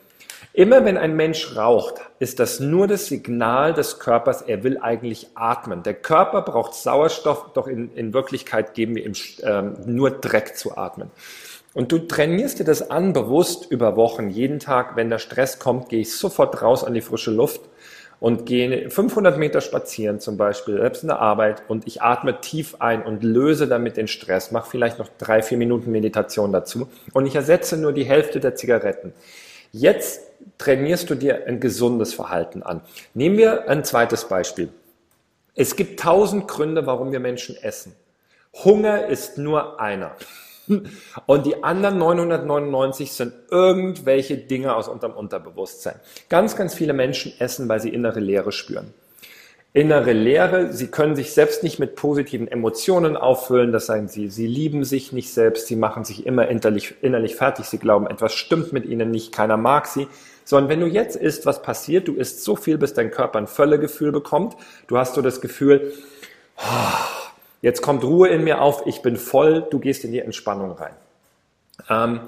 Immer 0.56 0.86
wenn 0.86 0.98
ein 0.98 1.18
Mensch 1.18 1.58
raucht, 1.58 1.96
ist 2.20 2.40
das 2.40 2.62
nur 2.62 2.88
das 2.88 3.08
Signal 3.08 3.74
des 3.74 4.00
Körpers, 4.00 4.42
er 4.42 4.64
will 4.64 4.78
eigentlich 4.78 5.28
atmen. 5.36 5.84
Der 5.84 5.96
Körper 5.96 6.44
braucht 6.44 6.76
Sauerstoff, 6.76 7.52
doch 7.54 7.68
in, 7.68 7.94
in 7.94 8.14
Wirklichkeit 8.14 8.74
geben 8.74 8.96
wir 8.96 9.06
ihm 9.06 9.12
ähm, 9.44 9.76
nur 9.86 10.12
Dreck 10.12 10.56
zu 10.56 10.78
atmen. 10.78 11.12
Und 11.74 11.92
du 11.92 12.00
trainierst 12.00 12.60
dir 12.60 12.64
das 12.64 12.90
an, 12.90 13.12
bewusst 13.12 13.70
über 13.70 13.98
Wochen. 13.98 14.30
Jeden 14.30 14.60
Tag, 14.60 14.96
wenn 14.96 15.10
der 15.10 15.20
Stress 15.20 15.60
kommt, 15.60 15.90
gehe 15.90 16.00
ich 16.00 16.16
sofort 16.16 16.62
raus 16.62 16.86
an 16.86 16.94
die 16.94 17.02
frische 17.02 17.32
Luft 17.32 17.60
und 18.20 18.46
gehe 18.46 18.90
500 18.90 19.38
Meter 19.38 19.62
spazieren 19.62 20.20
zum 20.20 20.38
Beispiel, 20.38 20.78
selbst 20.78 21.04
in 21.04 21.10
der 21.10 21.20
Arbeit 21.20 21.64
und 21.68 21.88
ich 21.88 22.02
atme 22.02 22.42
tief 22.42 22.76
ein 22.80 23.04
und 23.04 23.24
löse 23.24 23.68
damit 23.68 23.98
den 23.98 24.08
Stress, 24.08 24.52
mache 24.52 24.70
vielleicht 24.70 25.00
noch 25.00 25.10
drei, 25.18 25.42
vier 25.42 25.58
Minuten 25.58 25.92
Meditation 25.92 26.52
dazu 26.52 26.90
und 27.14 27.26
ich 27.26 27.36
ersetze 27.36 27.78
nur 27.78 27.94
die 27.94 28.06
Hälfte 28.06 28.40
der 28.40 28.56
Zigaretten. 28.56 29.14
Jetzt 29.72 30.22
trainierst 30.58 31.10
du 31.10 31.16
dir 31.16 31.48
ein 31.48 31.60
gesundes 31.60 32.14
Verhalten 32.14 32.64
an. 32.64 32.82
Nehmen 33.14 33.38
wir 33.38 33.68
ein 33.68 33.84
zweites 33.84 34.26
Beispiel. 34.26 34.70
Es 35.54 35.76
gibt 35.76 36.00
tausend 36.00 36.48
Gründe, 36.48 36.86
warum 36.86 37.12
wir 37.12 37.20
Menschen 37.20 37.56
essen. 37.58 37.94
Hunger 38.64 39.08
ist 39.08 39.38
nur 39.38 39.80
einer. 39.80 40.16
Und 41.26 41.46
die 41.46 41.64
anderen 41.64 41.98
999 41.98 43.12
sind 43.12 43.34
irgendwelche 43.52 44.38
Dinge 44.38 44.76
aus 44.76 44.88
unserem 44.88 45.14
Unterbewusstsein. 45.14 45.96
Ganz, 46.30 46.56
ganz 46.56 46.74
viele 46.74 46.94
Menschen 46.94 47.34
essen, 47.40 47.70
weil 47.70 47.80
sie 47.80 47.90
innere 47.90 48.20
Leere 48.20 48.52
spüren. 48.52 48.94
innere 49.74 50.14
Leere. 50.14 50.72
Sie 50.72 50.88
können 50.88 51.18
sich 51.18 51.34
selbst 51.34 51.62
nicht 51.62 51.80
mit 51.80 51.96
positiven 51.96 52.48
Emotionen 52.48 53.18
auffüllen. 53.18 53.74
Das 53.74 53.88
sagen 53.88 54.08
sie. 54.08 54.30
Sie 54.30 54.48
lieben 54.48 54.86
sich 54.86 55.12
nicht 55.12 55.34
selbst. 55.34 55.68
Sie 55.68 55.76
machen 55.76 56.06
sich 56.06 56.26
immer 56.26 56.48
innerlich, 56.48 56.96
innerlich 57.02 57.36
fertig. 57.36 57.66
Sie 57.66 57.78
glauben, 57.78 58.08
etwas 58.08 58.34
stimmt 58.34 58.72
mit 58.72 58.86
ihnen 58.86 59.12
nicht. 59.12 59.34
Keiner 59.34 59.58
mag 59.58 59.88
sie. 59.88 60.08
Sondern 60.46 60.70
wenn 60.70 60.80
du 60.80 60.88
jetzt 60.88 61.18
isst, 61.18 61.46
was 61.46 61.62
passiert? 61.62 62.08
Du 62.08 62.14
isst 62.14 62.44
so 62.44 62.56
viel, 62.56 62.78
bis 62.78 62.94
dein 62.94 63.12
Körper 63.12 63.38
ein 63.38 63.48
Völlegefühl 63.48 64.14
bekommt. 64.14 64.56
Du 64.88 64.98
hast 64.98 65.16
so 65.16 65.22
das 65.22 65.42
Gefühl, 65.42 65.92
oh, 66.58 67.25
jetzt 67.62 67.82
kommt 67.82 68.04
Ruhe 68.04 68.30
in 68.30 68.44
mir 68.44 68.62
auf. 68.62 68.84
Ich 68.86 69.02
bin 69.02 69.18
voll. 69.18 69.66
Du 69.70 69.80
gehst 69.80 70.04
in 70.04 70.12
die 70.12 70.20
Entspannung 70.20 70.72
rein. 70.72 70.94
Ähm, 71.90 72.22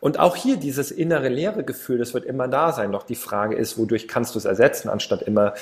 und 0.00 0.18
auch 0.18 0.36
hier 0.36 0.56
dieses 0.56 0.90
innere 0.90 1.28
leere 1.28 1.62
Gefühl, 1.62 1.98
das 1.98 2.14
wird 2.14 2.24
immer 2.24 2.48
da 2.48 2.72
sein. 2.72 2.92
Doch 2.92 3.04
die 3.04 3.14
Frage 3.14 3.56
ist, 3.56 3.78
wodurch 3.78 4.08
kannst 4.08 4.34
du 4.34 4.38
es 4.38 4.44
ersetzen, 4.44 4.88
anstatt 4.88 5.22
immer 5.22 5.54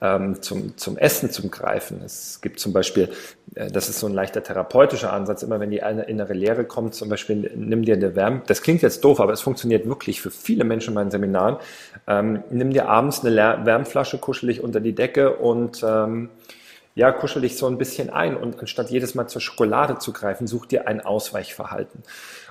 ähm, 0.00 0.40
zum, 0.42 0.76
zum 0.76 0.96
Essen 0.96 1.30
zum 1.30 1.50
Greifen. 1.50 2.00
Es 2.04 2.40
gibt 2.40 2.60
zum 2.60 2.72
Beispiel, 2.72 3.10
äh, 3.54 3.70
das 3.70 3.88
ist 3.88 3.98
so 3.98 4.06
ein 4.06 4.14
leichter 4.14 4.42
therapeutischer 4.42 5.12
Ansatz, 5.12 5.42
immer 5.42 5.58
wenn 5.60 5.70
die 5.70 5.78
innere 5.78 6.34
Leere 6.34 6.64
kommt, 6.64 6.94
zum 6.94 7.08
Beispiel 7.08 7.50
nimm 7.54 7.84
dir 7.84 7.94
eine 7.94 8.14
Wärme, 8.14 8.42
das 8.46 8.62
klingt 8.62 8.82
jetzt 8.82 9.02
doof, 9.04 9.20
aber 9.20 9.32
es 9.32 9.40
funktioniert 9.40 9.86
wirklich 9.86 10.20
für 10.20 10.30
viele 10.30 10.64
Menschen 10.64 10.90
in 10.90 10.94
meinen 10.94 11.10
Seminaren, 11.10 11.56
ähm, 12.06 12.44
nimm 12.50 12.72
dir 12.72 12.88
abends 12.88 13.24
eine 13.24 13.34
Wärmflasche, 13.64 14.18
kuschel 14.18 14.48
dich 14.48 14.62
unter 14.62 14.80
die 14.80 14.94
Decke 14.94 15.36
und 15.36 15.82
ähm, 15.84 16.30
ja, 16.98 17.12
kuschel 17.12 17.42
dich 17.42 17.56
so 17.56 17.68
ein 17.68 17.78
bisschen 17.78 18.10
ein 18.10 18.36
und 18.36 18.58
anstatt 18.58 18.90
jedes 18.90 19.14
Mal 19.14 19.28
zur 19.28 19.40
Schokolade 19.40 19.98
zu 19.98 20.12
greifen, 20.12 20.48
such 20.48 20.66
dir 20.66 20.88
ein 20.88 21.00
Ausweichverhalten. 21.00 22.02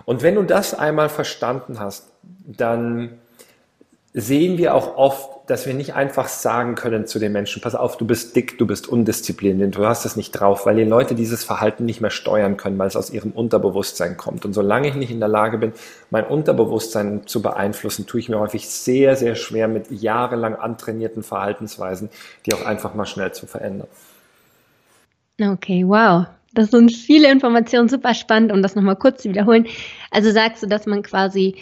Und 0.06 0.24
wenn 0.24 0.36
du 0.36 0.44
das 0.44 0.74
einmal 0.74 1.10
verstanden 1.10 1.82
hast, 1.82 2.08
dann 2.46 3.18
sehen 4.14 4.58
wir 4.58 4.74
auch 4.74 4.96
oft, 4.96 5.30
dass 5.48 5.66
wir 5.66 5.74
nicht 5.74 5.96
einfach 5.96 6.30
sagen 6.30 6.76
können 6.76 7.08
zu 7.08 7.20
den 7.20 7.34
Menschen, 7.34 7.62
pass 7.62 7.76
auf, 7.76 7.98
du 7.98 8.08
bist 8.08 8.38
dick, 8.38 8.58
du 8.58 8.66
bist 8.66 8.88
undiszipliniert, 8.88 9.76
du 9.76 9.86
hast 9.86 10.06
es 10.06 10.16
nicht 10.16 10.32
drauf, 10.32 10.66
weil 10.66 10.78
die 10.78 10.86
Leute 10.86 11.14
dieses 11.14 11.44
Verhalten 11.44 11.84
nicht 11.84 12.00
mehr 12.00 12.10
steuern 12.10 12.56
können, 12.56 12.78
weil 12.78 12.88
es 12.88 12.96
aus 12.96 13.10
ihrem 13.10 13.32
Unterbewusstsein 13.32 14.16
kommt. 14.16 14.46
Und 14.46 14.54
solange 14.54 14.88
ich 14.88 14.96
nicht 14.96 15.12
in 15.12 15.20
der 15.20 15.28
Lage 15.28 15.58
bin, 15.58 15.74
mein 16.10 16.26
Unterbewusstsein 16.26 17.28
zu 17.28 17.42
beeinflussen, 17.42 18.06
tue 18.08 18.22
ich 18.22 18.30
mir 18.30 18.40
häufig 18.40 18.70
sehr, 18.70 19.18
sehr 19.18 19.36
schwer 19.36 19.68
mit 19.68 19.92
jahrelang 19.92 20.56
antrainierten 20.56 21.22
Verhaltensweisen, 21.22 22.10
die 22.46 22.54
auch 22.54 22.66
einfach 22.66 22.94
mal 22.94 23.06
schnell 23.06 23.34
zu 23.34 23.46
verändern. 23.46 23.90
Okay, 25.40 25.84
wow. 25.86 26.26
Das 26.54 26.72
sind 26.72 26.92
viele 26.92 27.32
Informationen, 27.32 27.90
super 27.90 28.16
spannend, 28.16 28.52
um 28.52 28.64
das 28.64 28.76
nochmal 28.76 28.96
kurz 28.96 29.22
zu 29.22 29.30
wiederholen. 29.30 29.68
Also 30.10 30.32
sagst 30.32 30.64
du, 30.64 30.68
dass 30.68 30.88
man 30.88 31.04
quasi 31.04 31.56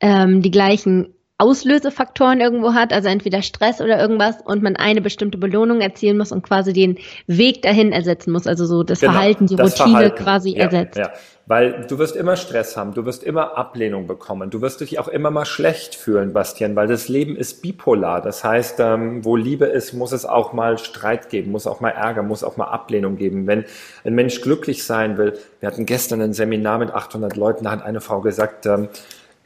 ähm, 0.00 0.42
die 0.42 0.50
gleichen 0.50 1.14
Auslösefaktoren 1.38 2.40
irgendwo 2.40 2.72
hat, 2.72 2.92
also 2.92 3.08
entweder 3.08 3.42
Stress 3.42 3.80
oder 3.80 4.00
irgendwas 4.00 4.36
und 4.44 4.62
man 4.62 4.76
eine 4.76 5.00
bestimmte 5.00 5.38
Belohnung 5.38 5.80
erzielen 5.80 6.16
muss 6.16 6.30
und 6.30 6.42
quasi 6.42 6.72
den 6.72 6.98
Weg 7.26 7.62
dahin 7.62 7.90
ersetzen 7.90 8.30
muss, 8.32 8.46
also 8.46 8.64
so 8.64 8.84
das 8.84 9.00
genau, 9.00 9.12
Verhalten, 9.12 9.46
die 9.46 9.54
Routine 9.54 9.72
Verhalten. 9.72 10.22
quasi 10.22 10.50
ja, 10.50 10.64
ersetzt. 10.64 10.98
Ja. 10.98 11.10
Weil 11.46 11.86
du 11.88 11.98
wirst 11.98 12.14
immer 12.14 12.36
Stress 12.36 12.76
haben, 12.76 12.94
du 12.94 13.04
wirst 13.04 13.24
immer 13.24 13.58
Ablehnung 13.58 14.06
bekommen, 14.06 14.50
du 14.50 14.60
wirst 14.60 14.80
dich 14.80 15.00
auch 15.00 15.08
immer 15.08 15.32
mal 15.32 15.44
schlecht 15.44 15.96
fühlen, 15.96 16.32
Bastian, 16.32 16.76
weil 16.76 16.86
das 16.86 17.08
Leben 17.08 17.34
ist 17.34 17.62
bipolar. 17.62 18.22
Das 18.22 18.44
heißt, 18.44 18.78
ähm, 18.78 19.24
wo 19.24 19.34
Liebe 19.34 19.64
ist, 19.64 19.92
muss 19.92 20.12
es 20.12 20.24
auch 20.24 20.52
mal 20.52 20.78
Streit 20.78 21.30
geben, 21.30 21.50
muss 21.50 21.66
auch 21.66 21.80
mal 21.80 21.90
Ärger, 21.90 22.22
muss 22.22 22.44
auch 22.44 22.56
mal 22.56 22.66
Ablehnung 22.66 23.16
geben. 23.16 23.48
Wenn 23.48 23.64
ein 24.04 24.14
Mensch 24.14 24.40
glücklich 24.40 24.84
sein 24.84 25.18
will, 25.18 25.36
wir 25.58 25.66
hatten 25.66 25.84
gestern 25.84 26.20
ein 26.20 26.32
Seminar 26.32 26.78
mit 26.78 26.92
800 26.92 27.36
Leuten, 27.36 27.64
da 27.64 27.72
hat 27.72 27.82
eine 27.82 28.00
Frau 28.00 28.20
gesagt, 28.20 28.66
ähm, 28.66 28.88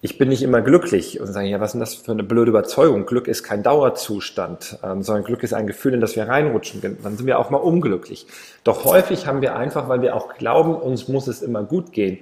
ich 0.03 0.19
bin 0.19 0.29
nicht 0.29 0.43
immer 0.43 0.61
glücklich 0.61 1.21
und 1.21 1.27
sagen, 1.27 1.47
ja, 1.47 1.59
was 1.59 1.71
ist 1.71 1.73
denn 1.73 1.81
das 1.81 1.95
für 1.95 2.13
eine 2.13 2.23
blöde 2.23 2.51
Überzeugung? 2.51 3.07
Glück 3.07 3.29
ist 3.29 3.43
kein 3.43 3.63
Dauerzustand, 3.63 4.79
ähm, 4.85 5.03
sondern 5.03 5.25
Glück 5.25 5.43
ist 5.43 5.55
ein 5.55 5.67
Gefühl, 5.67 5.95
in 5.95 6.01
das 6.01 6.17
wir 6.17 6.29
reinrutschen. 6.29 6.81
Dann 7.03 7.17
sind 7.17 7.27
wir 7.27 7.39
auch 7.39 7.51
mal 7.51 7.59
unglücklich. 7.59 8.27
Doch 8.63 8.85
häufig 8.85 9.27
haben 9.27 9.41
wir 9.41 9.57
einfach, 9.57 9.89
weil 9.89 10.03
wir 10.03 10.15
auch 10.15 10.35
glauben, 10.35 10.75
uns 10.75 11.09
muss 11.09 11.29
es 11.29 11.43
immer 11.43 11.65
gut 11.65 11.93
gehen. 11.93 12.19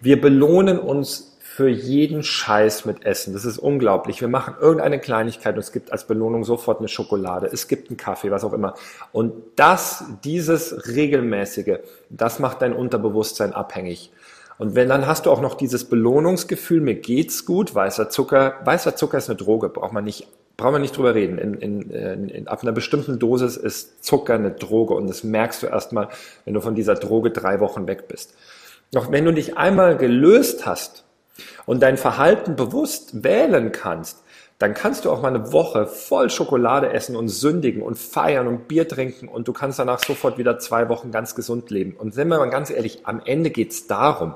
Wir 0.00 0.20
belohnen 0.20 0.78
uns 0.78 1.36
für 1.58 1.68
jeden 1.68 2.22
Scheiß 2.22 2.84
mit 2.84 3.04
Essen. 3.04 3.32
Das 3.32 3.44
ist 3.44 3.58
unglaublich. 3.58 4.20
Wir 4.20 4.28
machen 4.28 4.54
irgendeine 4.60 5.00
Kleinigkeit 5.00 5.54
und 5.54 5.60
es 5.60 5.72
gibt 5.72 5.90
als 5.90 6.06
Belohnung 6.06 6.44
sofort 6.44 6.78
eine 6.78 6.86
Schokolade. 6.86 7.50
Es 7.52 7.66
gibt 7.66 7.90
einen 7.90 7.96
Kaffee, 7.96 8.30
was 8.30 8.44
auch 8.44 8.52
immer. 8.52 8.74
Und 9.10 9.34
das, 9.56 10.04
dieses 10.22 10.86
regelmäßige, 10.94 11.78
das 12.10 12.38
macht 12.38 12.62
dein 12.62 12.72
Unterbewusstsein 12.72 13.52
abhängig. 13.52 14.12
Und 14.58 14.74
wenn 14.74 14.88
dann 14.88 15.06
hast 15.06 15.26
du 15.26 15.30
auch 15.30 15.40
noch 15.40 15.54
dieses 15.54 15.84
Belohnungsgefühl, 15.84 16.80
mir 16.80 16.96
geht's 16.96 17.44
gut, 17.44 17.74
weißer 17.74 18.10
Zucker, 18.10 18.56
weißer 18.64 18.96
Zucker 18.96 19.18
ist 19.18 19.30
eine 19.30 19.36
Droge, 19.36 19.68
braucht 19.68 19.92
man 19.92 20.04
nicht, 20.04 20.26
braucht 20.56 20.72
man 20.72 20.82
nicht 20.82 20.96
drüber 20.96 21.14
reden. 21.14 21.38
In, 21.38 21.54
in, 21.54 21.90
in, 22.28 22.48
ab 22.48 22.62
einer 22.62 22.72
bestimmten 22.72 23.20
Dosis 23.20 23.56
ist 23.56 24.04
Zucker 24.04 24.34
eine 24.34 24.50
Droge 24.50 24.94
und 24.94 25.06
das 25.06 25.22
merkst 25.22 25.62
du 25.62 25.68
erstmal, 25.68 26.08
wenn 26.44 26.54
du 26.54 26.60
von 26.60 26.74
dieser 26.74 26.96
Droge 26.96 27.30
drei 27.30 27.60
Wochen 27.60 27.86
weg 27.86 28.08
bist. 28.08 28.34
Doch 28.90 29.12
wenn 29.12 29.24
du 29.24 29.32
dich 29.32 29.56
einmal 29.56 29.96
gelöst 29.96 30.66
hast 30.66 31.04
und 31.66 31.80
dein 31.82 31.96
Verhalten 31.96 32.56
bewusst 32.56 33.22
wählen 33.22 33.70
kannst, 33.70 34.24
dann 34.58 34.74
kannst 34.74 35.04
du 35.04 35.10
auch 35.10 35.22
mal 35.22 35.28
eine 35.28 35.52
Woche 35.52 35.86
voll 35.86 36.30
Schokolade 36.30 36.92
essen 36.92 37.14
und 37.14 37.28
sündigen 37.28 37.80
und 37.80 37.96
feiern 37.96 38.48
und 38.48 38.66
Bier 38.66 38.88
trinken 38.88 39.28
und 39.28 39.46
du 39.46 39.52
kannst 39.52 39.78
danach 39.78 40.02
sofort 40.04 40.36
wieder 40.36 40.58
zwei 40.58 40.88
Wochen 40.88 41.12
ganz 41.12 41.36
gesund 41.36 41.70
leben. 41.70 41.94
Und 41.96 42.12
sind 42.12 42.28
wir 42.28 42.38
mal 42.38 42.50
ganz 42.50 42.70
ehrlich, 42.70 43.06
am 43.06 43.22
Ende 43.24 43.50
geht's 43.50 43.86
darum. 43.86 44.34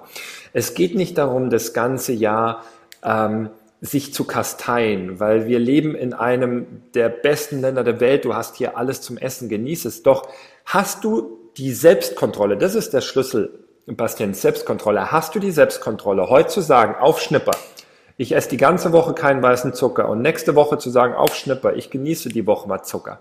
Es 0.53 0.75
geht 0.75 0.95
nicht 0.95 1.19
darum, 1.19 1.51
das 1.51 1.73
ganze 1.73 2.13
Jahr 2.13 2.63
ähm, 3.03 3.51
sich 3.81 4.15
zu 4.15 4.23
kasteien, 4.23 5.19
weil 5.19 5.49
wir 5.49 5.59
leben 5.59 5.97
in 5.97 6.15
einem 6.15 6.67
der 6.95 7.09
besten 7.09 7.61
Länder 7.61 7.83
der 7.83 7.99
Welt. 7.99 8.25
Du 8.25 8.35
hast 8.35 8.55
hier 8.55 8.77
alles 8.77 9.01
zum 9.01 9.19
Essen, 9.19 9.49
genieß 9.49 9.87
es. 9.87 10.05
Doch 10.05 10.29
hast 10.65 11.03
du 11.03 11.41
die 11.57 11.73
Selbstkontrolle, 11.73 12.57
das 12.57 12.77
ist 12.77 12.95
der 12.95 13.01
Schlüssel, 13.01 13.59
Bastian, 13.87 14.35
Selbstkontrolle. 14.35 15.11
Hast 15.11 15.35
du 15.35 15.41
die 15.41 15.51
Selbstkontrolle, 15.51 16.29
heute 16.29 16.49
zu 16.49 16.61
sagen, 16.61 16.95
auf 16.95 17.21
Schnipper, 17.21 17.57
ich 18.17 18.35
esse 18.35 18.49
die 18.49 18.57
ganze 18.57 18.93
Woche 18.93 19.15
keinen 19.15 19.43
weißen 19.43 19.75
Zucker 19.75 20.09
und 20.09 20.23
nächste 20.23 20.55
Woche 20.55 20.79
zu 20.79 20.91
sagen, 20.91 21.15
auf 21.15 21.35
Schnipper, 21.35 21.75
ich 21.75 21.91
genieße 21.91 22.29
die 22.29 22.47
Woche 22.47 22.69
mal 22.69 22.83
Zucker. 22.83 23.21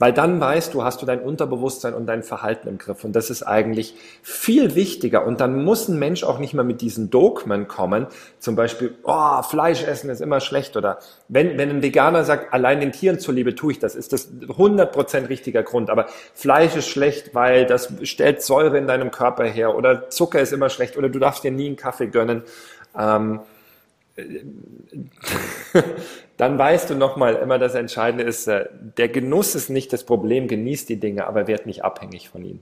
Weil 0.00 0.14
dann 0.14 0.40
weißt 0.40 0.72
du, 0.72 0.82
hast 0.82 1.02
du 1.02 1.06
dein 1.06 1.20
Unterbewusstsein 1.20 1.92
und 1.92 2.06
dein 2.06 2.22
Verhalten 2.22 2.68
im 2.68 2.78
Griff. 2.78 3.04
Und 3.04 3.14
das 3.14 3.28
ist 3.28 3.42
eigentlich 3.42 3.94
viel 4.22 4.74
wichtiger. 4.74 5.26
Und 5.26 5.42
dann 5.42 5.62
muss 5.62 5.88
ein 5.88 5.98
Mensch 5.98 6.24
auch 6.24 6.38
nicht 6.38 6.54
mehr 6.54 6.64
mit 6.64 6.80
diesen 6.80 7.10
Dogmen 7.10 7.68
kommen. 7.68 8.06
Zum 8.38 8.56
Beispiel, 8.56 8.94
oh, 9.02 9.42
Fleisch 9.42 9.84
essen 9.84 10.08
ist 10.08 10.22
immer 10.22 10.40
schlecht. 10.40 10.74
Oder 10.78 11.00
wenn, 11.28 11.58
wenn 11.58 11.68
ein 11.68 11.82
Veganer 11.82 12.24
sagt, 12.24 12.54
allein 12.54 12.80
den 12.80 12.92
Tieren 12.92 13.18
zuliebe 13.18 13.54
tue 13.54 13.72
ich 13.72 13.78
das, 13.78 13.94
ist 13.94 14.14
das 14.14 14.32
100% 14.32 15.28
richtiger 15.28 15.62
Grund. 15.62 15.90
Aber 15.90 16.06
Fleisch 16.32 16.74
ist 16.76 16.88
schlecht, 16.88 17.34
weil 17.34 17.66
das 17.66 17.92
stellt 18.04 18.42
Säure 18.42 18.78
in 18.78 18.86
deinem 18.86 19.10
Körper 19.10 19.44
her. 19.44 19.76
Oder 19.76 20.08
Zucker 20.08 20.40
ist 20.40 20.54
immer 20.54 20.70
schlecht. 20.70 20.96
Oder 20.96 21.10
du 21.10 21.18
darfst 21.18 21.44
dir 21.44 21.50
nie 21.50 21.66
einen 21.66 21.76
Kaffee 21.76 22.06
gönnen. 22.06 22.42
Ähm, 22.98 23.40
dann 26.36 26.58
weißt 26.58 26.90
du 26.90 26.94
nochmal, 26.94 27.36
immer 27.36 27.58
das 27.58 27.74
Entscheidende 27.74 28.24
ist, 28.24 28.46
äh, 28.46 28.66
der 28.96 29.08
Genuss 29.08 29.54
ist 29.54 29.70
nicht 29.70 29.92
das 29.92 30.04
Problem, 30.04 30.48
genießt 30.48 30.88
die 30.88 31.00
Dinge, 31.00 31.26
aber 31.26 31.46
werd 31.46 31.66
nicht 31.66 31.84
abhängig 31.84 32.28
von 32.28 32.44
ihnen. 32.44 32.60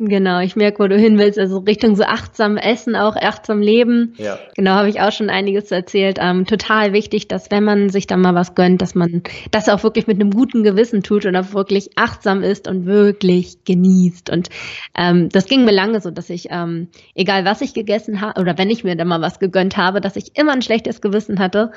Genau, 0.00 0.40
ich 0.40 0.56
merke, 0.56 0.80
wo 0.80 0.88
du 0.88 0.98
hin 0.98 1.18
willst, 1.18 1.38
also 1.38 1.58
Richtung 1.58 1.94
so 1.94 2.02
achtsam 2.02 2.56
Essen, 2.56 2.96
auch 2.96 3.14
achtsam 3.14 3.60
Leben. 3.62 4.14
Ja. 4.16 4.40
Genau, 4.56 4.72
habe 4.72 4.88
ich 4.88 5.00
auch 5.00 5.12
schon 5.12 5.30
einiges 5.30 5.70
erzählt. 5.70 6.18
Ähm, 6.20 6.46
total 6.46 6.92
wichtig, 6.92 7.28
dass 7.28 7.52
wenn 7.52 7.62
man 7.62 7.90
sich 7.90 8.08
dann 8.08 8.20
mal 8.20 8.34
was 8.34 8.56
gönnt, 8.56 8.82
dass 8.82 8.96
man 8.96 9.22
das 9.52 9.68
auch 9.68 9.84
wirklich 9.84 10.08
mit 10.08 10.20
einem 10.20 10.32
guten 10.32 10.64
Gewissen 10.64 11.04
tut 11.04 11.26
und 11.26 11.36
auch 11.36 11.54
wirklich 11.54 11.90
achtsam 11.94 12.42
ist 12.42 12.66
und 12.66 12.86
wirklich 12.86 13.62
genießt. 13.64 14.30
Und 14.30 14.48
ähm, 14.96 15.28
das 15.28 15.46
ging 15.46 15.64
mir 15.64 15.72
lange 15.72 16.00
so, 16.00 16.10
dass 16.10 16.28
ich, 16.28 16.48
ähm, 16.50 16.88
egal 17.14 17.44
was 17.44 17.60
ich 17.60 17.72
gegessen 17.72 18.20
habe, 18.20 18.40
oder 18.40 18.58
wenn 18.58 18.70
ich 18.70 18.82
mir 18.82 18.96
dann 18.96 19.06
mal 19.06 19.20
was 19.20 19.38
gegönnt 19.38 19.76
habe, 19.76 20.00
dass 20.00 20.16
ich 20.16 20.36
immer 20.36 20.54
ein 20.54 20.62
schlechtes 20.62 21.02
Gewissen 21.02 21.38
hatte 21.38 21.70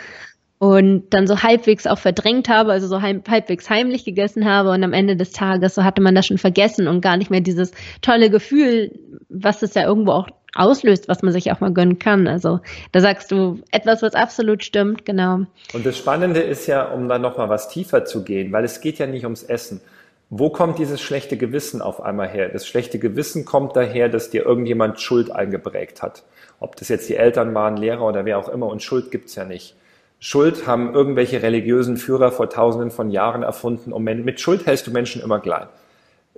und 0.59 1.09
dann 1.11 1.27
so 1.27 1.43
halbwegs 1.43 1.85
auch 1.85 1.99
verdrängt 1.99 2.49
habe, 2.49 2.71
also 2.71 2.87
so 2.87 3.01
halbwegs 3.01 3.69
heimlich 3.69 4.05
gegessen 4.05 4.45
habe 4.45 4.71
und 4.71 4.83
am 4.83 4.93
Ende 4.93 5.15
des 5.15 5.31
Tages 5.31 5.75
so 5.75 5.83
hatte 5.83 6.01
man 6.01 6.15
das 6.15 6.25
schon 6.25 6.39
vergessen 6.39 6.87
und 6.87 7.01
gar 7.01 7.17
nicht 7.17 7.29
mehr 7.29 7.41
dieses 7.41 7.71
tolle 8.01 8.29
Gefühl, 8.29 8.91
was 9.29 9.61
es 9.61 9.75
ja 9.75 9.83
irgendwo 9.83 10.11
auch 10.11 10.27
auslöst, 10.55 11.07
was 11.07 11.21
man 11.21 11.31
sich 11.31 11.51
auch 11.51 11.59
mal 11.59 11.71
gönnen 11.71 11.99
kann. 11.99 12.27
Also 12.27 12.59
da 12.91 12.99
sagst 12.99 13.31
du 13.31 13.59
etwas, 13.71 14.01
was 14.01 14.15
absolut 14.15 14.63
stimmt, 14.63 15.05
genau. 15.05 15.41
Und 15.73 15.85
das 15.85 15.97
Spannende 15.97 16.39
ist 16.39 16.65
ja, 16.65 16.85
um 16.85 17.07
da 17.07 17.19
nochmal 17.19 17.49
was 17.49 17.69
tiefer 17.69 18.05
zu 18.05 18.23
gehen, 18.23 18.51
weil 18.51 18.63
es 18.63 18.81
geht 18.81 18.97
ja 18.97 19.05
nicht 19.05 19.25
ums 19.25 19.43
Essen. 19.43 19.81
Wo 20.29 20.49
kommt 20.49 20.79
dieses 20.79 20.99
schlechte 20.99 21.37
Gewissen 21.37 21.81
auf 21.81 22.01
einmal 22.01 22.27
her? 22.27 22.49
Das 22.49 22.67
schlechte 22.67 22.99
Gewissen 22.99 23.45
kommt 23.45 23.75
daher, 23.75 24.09
dass 24.09 24.29
dir 24.29 24.43
irgendjemand 24.45 24.99
Schuld 24.99 25.31
eingeprägt 25.31 26.01
hat. 26.01 26.23
Ob 26.59 26.75
das 26.75 26.89
jetzt 26.89 27.07
die 27.07 27.15
Eltern 27.15 27.53
waren, 27.53 27.77
Lehrer 27.77 28.05
oder 28.05 28.25
wer 28.25 28.39
auch 28.39 28.49
immer, 28.49 28.67
und 28.67 28.81
Schuld 28.81 29.11
gibt's 29.11 29.35
ja 29.35 29.45
nicht. 29.45 29.75
Schuld 30.19 30.65
haben 30.65 30.93
irgendwelche 30.93 31.43
religiösen 31.43 31.97
Führer 31.97 32.31
vor 32.31 32.49
tausenden 32.49 32.91
von 32.91 33.11
Jahren 33.11 33.43
erfunden. 33.43 33.93
Und 33.93 34.03
mit 34.03 34.39
Schuld 34.39 34.65
hältst 34.65 34.87
du 34.87 34.91
Menschen 34.91 35.21
immer 35.21 35.39
klein. 35.39 35.67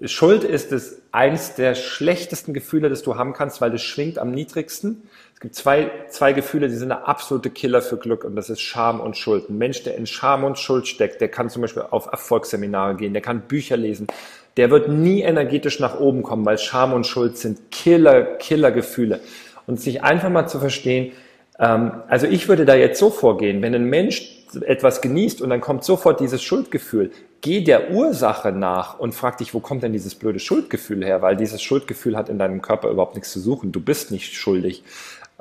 Schuld 0.06 0.46
ist 0.46 0.72
es 0.72 1.02
eins 1.12 1.56
der 1.56 1.76
schlechtesten 1.76 2.54
Gefühle, 2.54 2.90
das 2.90 3.04
du 3.04 3.18
haben 3.18 3.34
kannst, 3.34 3.60
weil 3.60 3.74
es 3.74 3.82
schwingt 3.82 4.18
am 4.18 4.32
niedrigsten. 4.32 5.04
Es 5.34 5.42
gibt 5.42 5.56
zwei, 5.56 5.92
zwei 6.10 6.32
Gefühle, 6.32 6.70
die 6.70 6.76
sind 6.76 6.90
der 6.90 7.08
absolute 7.08 7.50
Killer 7.50 7.82
für 7.82 7.98
Glück 7.98 8.24
und 8.24 8.36
das 8.38 8.50
ist 8.50 8.62
Scham 8.62 9.02
und 9.02 9.18
Schuld. 9.18 9.50
Ein 9.50 9.58
Mensch, 9.58 9.84
der 9.84 9.96
in 9.98 10.06
Scham 10.06 10.46
und 10.46 10.58
Schuld 10.58 10.88
steckt, 10.88 11.20
der 11.20 11.28
kann 11.28 11.50
zum 11.50 11.62
Beispiel 11.62 11.84
auf 11.90 12.08
Erfolgsseminare 12.08 12.96
gehen, 12.96 13.12
der 13.12 13.22
kann 13.22 13.42
Bücher 13.42 13.76
lesen, 13.76 14.08
der 14.56 14.72
wird 14.72 14.88
nie 14.88 15.22
energetisch 15.22 15.82
nach 15.82 16.00
oben 16.00 16.24
kommen, 16.24 16.46
weil 16.46 16.58
Scham 16.58 16.94
und 16.94 17.06
Schuld 17.06 17.38
sind 17.38 17.72
Killer, 17.72 18.24
Killer-Gefühle. 18.24 19.20
Und 19.68 19.82
sich 19.82 20.02
einfach 20.02 20.30
mal 20.30 20.48
zu 20.48 20.60
verstehen, 20.60 21.12
also 21.60 22.26
ich 22.26 22.48
würde 22.48 22.66
da 22.66 22.76
jetzt 22.76 23.00
so 23.00 23.10
vorgehen, 23.10 23.62
wenn 23.62 23.76
ein 23.76 23.84
Mensch 23.84 24.46
etwas 24.62 25.02
genießt 25.02 25.42
und 25.42 25.50
dann 25.50 25.60
kommt 25.60 25.84
sofort 25.84 26.22
dieses 26.22 26.42
Schuldgefühl, 26.42 27.12
geh 27.42 27.62
der 27.62 27.92
Ursache 27.92 28.54
nach 28.54 28.98
und 28.98 29.14
frag 29.14 29.38
dich, 29.38 29.54
wo 29.54 29.60
kommt 29.60 29.84
denn 29.84 29.92
dieses 29.92 30.16
blöde 30.16 30.40
Schuldgefühl 30.40 31.04
her? 31.04 31.22
Weil 31.22 31.36
dieses 31.36 31.62
Schuldgefühl 31.62 32.16
hat 32.16 32.30
in 32.30 32.40
deinem 32.40 32.62
Körper 32.62 32.90
überhaupt 32.90 33.16
nichts 33.16 33.32
zu 33.32 33.42
suchen. 33.42 33.74
Du 33.74 33.82
bist 33.82 34.10
nicht 34.10 34.34
schuldig, 34.34 34.84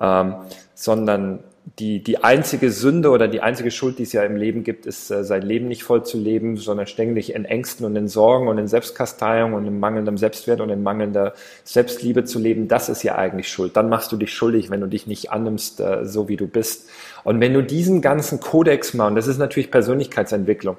ähm, 0.00 0.34
sondern 0.74 1.44
die, 1.78 2.02
die 2.02 2.22
einzige 2.24 2.70
Sünde 2.70 3.10
oder 3.10 3.28
die 3.28 3.40
einzige 3.40 3.70
Schuld, 3.70 3.98
die 3.98 4.04
es 4.04 4.12
ja 4.12 4.22
im 4.22 4.36
Leben 4.36 4.64
gibt, 4.64 4.86
ist, 4.86 5.10
äh, 5.10 5.24
sein 5.24 5.42
Leben 5.42 5.68
nicht 5.68 5.82
voll 5.82 6.04
zu 6.04 6.18
leben, 6.18 6.56
sondern 6.56 6.86
ständig 6.86 7.34
in 7.34 7.44
Ängsten 7.44 7.84
und 7.84 7.94
in 7.96 8.08
Sorgen 8.08 8.48
und 8.48 8.58
in 8.58 8.68
Selbstkasteiung 8.68 9.52
und 9.52 9.66
in 9.66 9.78
mangelndem 9.78 10.16
Selbstwert 10.16 10.60
und 10.60 10.70
in 10.70 10.82
mangelnder 10.82 11.34
Selbstliebe 11.64 12.24
zu 12.24 12.38
leben. 12.38 12.68
Das 12.68 12.88
ist 12.88 13.02
ja 13.02 13.16
eigentlich 13.16 13.48
Schuld. 13.50 13.76
Dann 13.76 13.88
machst 13.88 14.12
du 14.12 14.16
dich 14.16 14.32
schuldig, 14.32 14.70
wenn 14.70 14.80
du 14.80 14.86
dich 14.86 15.06
nicht 15.06 15.30
annimmst, 15.30 15.80
äh, 15.80 16.04
so 16.04 16.28
wie 16.28 16.36
du 16.36 16.46
bist. 16.46 16.88
Und 17.24 17.40
wenn 17.40 17.52
du 17.52 17.62
diesen 17.62 18.00
ganzen 18.00 18.40
Kodex 18.40 18.94
mal, 18.94 19.08
und 19.08 19.16
das 19.16 19.26
ist 19.26 19.38
natürlich 19.38 19.70
Persönlichkeitsentwicklung, 19.70 20.76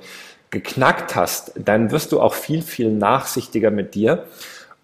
geknackt 0.49 1.15
hast, 1.15 1.53
dann 1.63 1.91
wirst 1.91 2.11
du 2.11 2.19
auch 2.19 2.33
viel, 2.33 2.61
viel 2.61 2.91
nachsichtiger 2.91 3.69
mit 3.69 3.93
dir. 3.93 4.25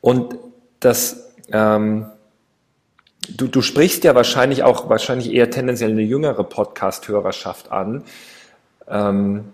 Und 0.02 0.36
das, 0.80 1.32
ähm, 1.52 2.06
Du, 3.29 3.48
du 3.48 3.62
sprichst 3.62 4.03
ja 4.03 4.13
wahrscheinlich 4.15 4.63
auch 4.63 4.89
wahrscheinlich 4.89 5.34
eher 5.34 5.50
tendenziell 5.50 5.91
eine 5.91 6.01
jüngere 6.01 6.44
Podcast-Hörerschaft 6.44 7.72
an. 7.72 8.03
Ähm, 8.88 9.46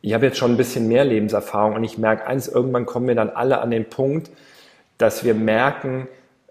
ich 0.00 0.14
habe 0.14 0.26
jetzt 0.26 0.38
schon 0.38 0.52
ein 0.52 0.56
bisschen 0.56 0.88
mehr 0.88 1.04
Lebenserfahrung 1.04 1.74
und 1.74 1.84
ich 1.84 1.98
merke 1.98 2.26
eins, 2.26 2.48
irgendwann 2.48 2.86
kommen 2.86 3.08
wir 3.08 3.14
dann 3.14 3.30
alle 3.30 3.60
an 3.60 3.70
den 3.70 3.88
Punkt, 3.88 4.30
dass 4.98 5.24
wir 5.24 5.34
merken, 5.34 6.08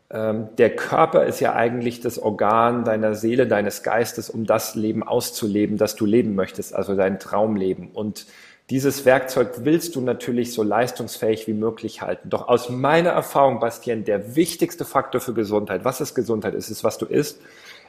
ähm, 0.10 0.50
der 0.58 0.75
Körper 0.75 1.25
ist 1.25 1.39
ja 1.39 1.53
eigentlich 1.53 2.01
das 2.01 2.20
Organ 2.20 2.84
deiner 2.84 3.15
Seele, 3.15 3.48
deines 3.48 3.82
Geistes, 3.82 4.30
um 4.30 4.46
das 4.46 4.75
Leben 4.75 5.03
auszuleben, 5.03 5.77
das 5.77 5.96
du 5.96 6.06
leben 6.06 6.36
möchtest, 6.36 6.75
also 6.75 6.96
dein 6.96 7.20
Traumleben. 7.20 7.89
Und 7.91 8.25
dieses 8.72 9.04
Werkzeug 9.04 9.66
willst 9.66 9.98
du 9.98 10.01
natürlich 10.01 10.54
so 10.54 10.63
leistungsfähig 10.63 11.46
wie 11.46 11.54
möglich 11.54 12.01
halten. 12.01 12.30
Doch 12.30 12.48
aus 12.48 12.70
meiner 12.70 13.10
Erfahrung, 13.10 13.60
Bastien, 13.60 14.06
der 14.06 14.38
wichtigste 14.38 14.86
Faktor 14.86 15.20
für 15.20 15.34
Gesundheit, 15.34 15.84
was 15.84 16.00
ist 16.00 16.16
Gesundheit? 16.16 16.54
Es 16.54 16.72
ist, 16.72 16.82
was 16.82 16.98
du 16.98 17.06
isst, 17.06 17.42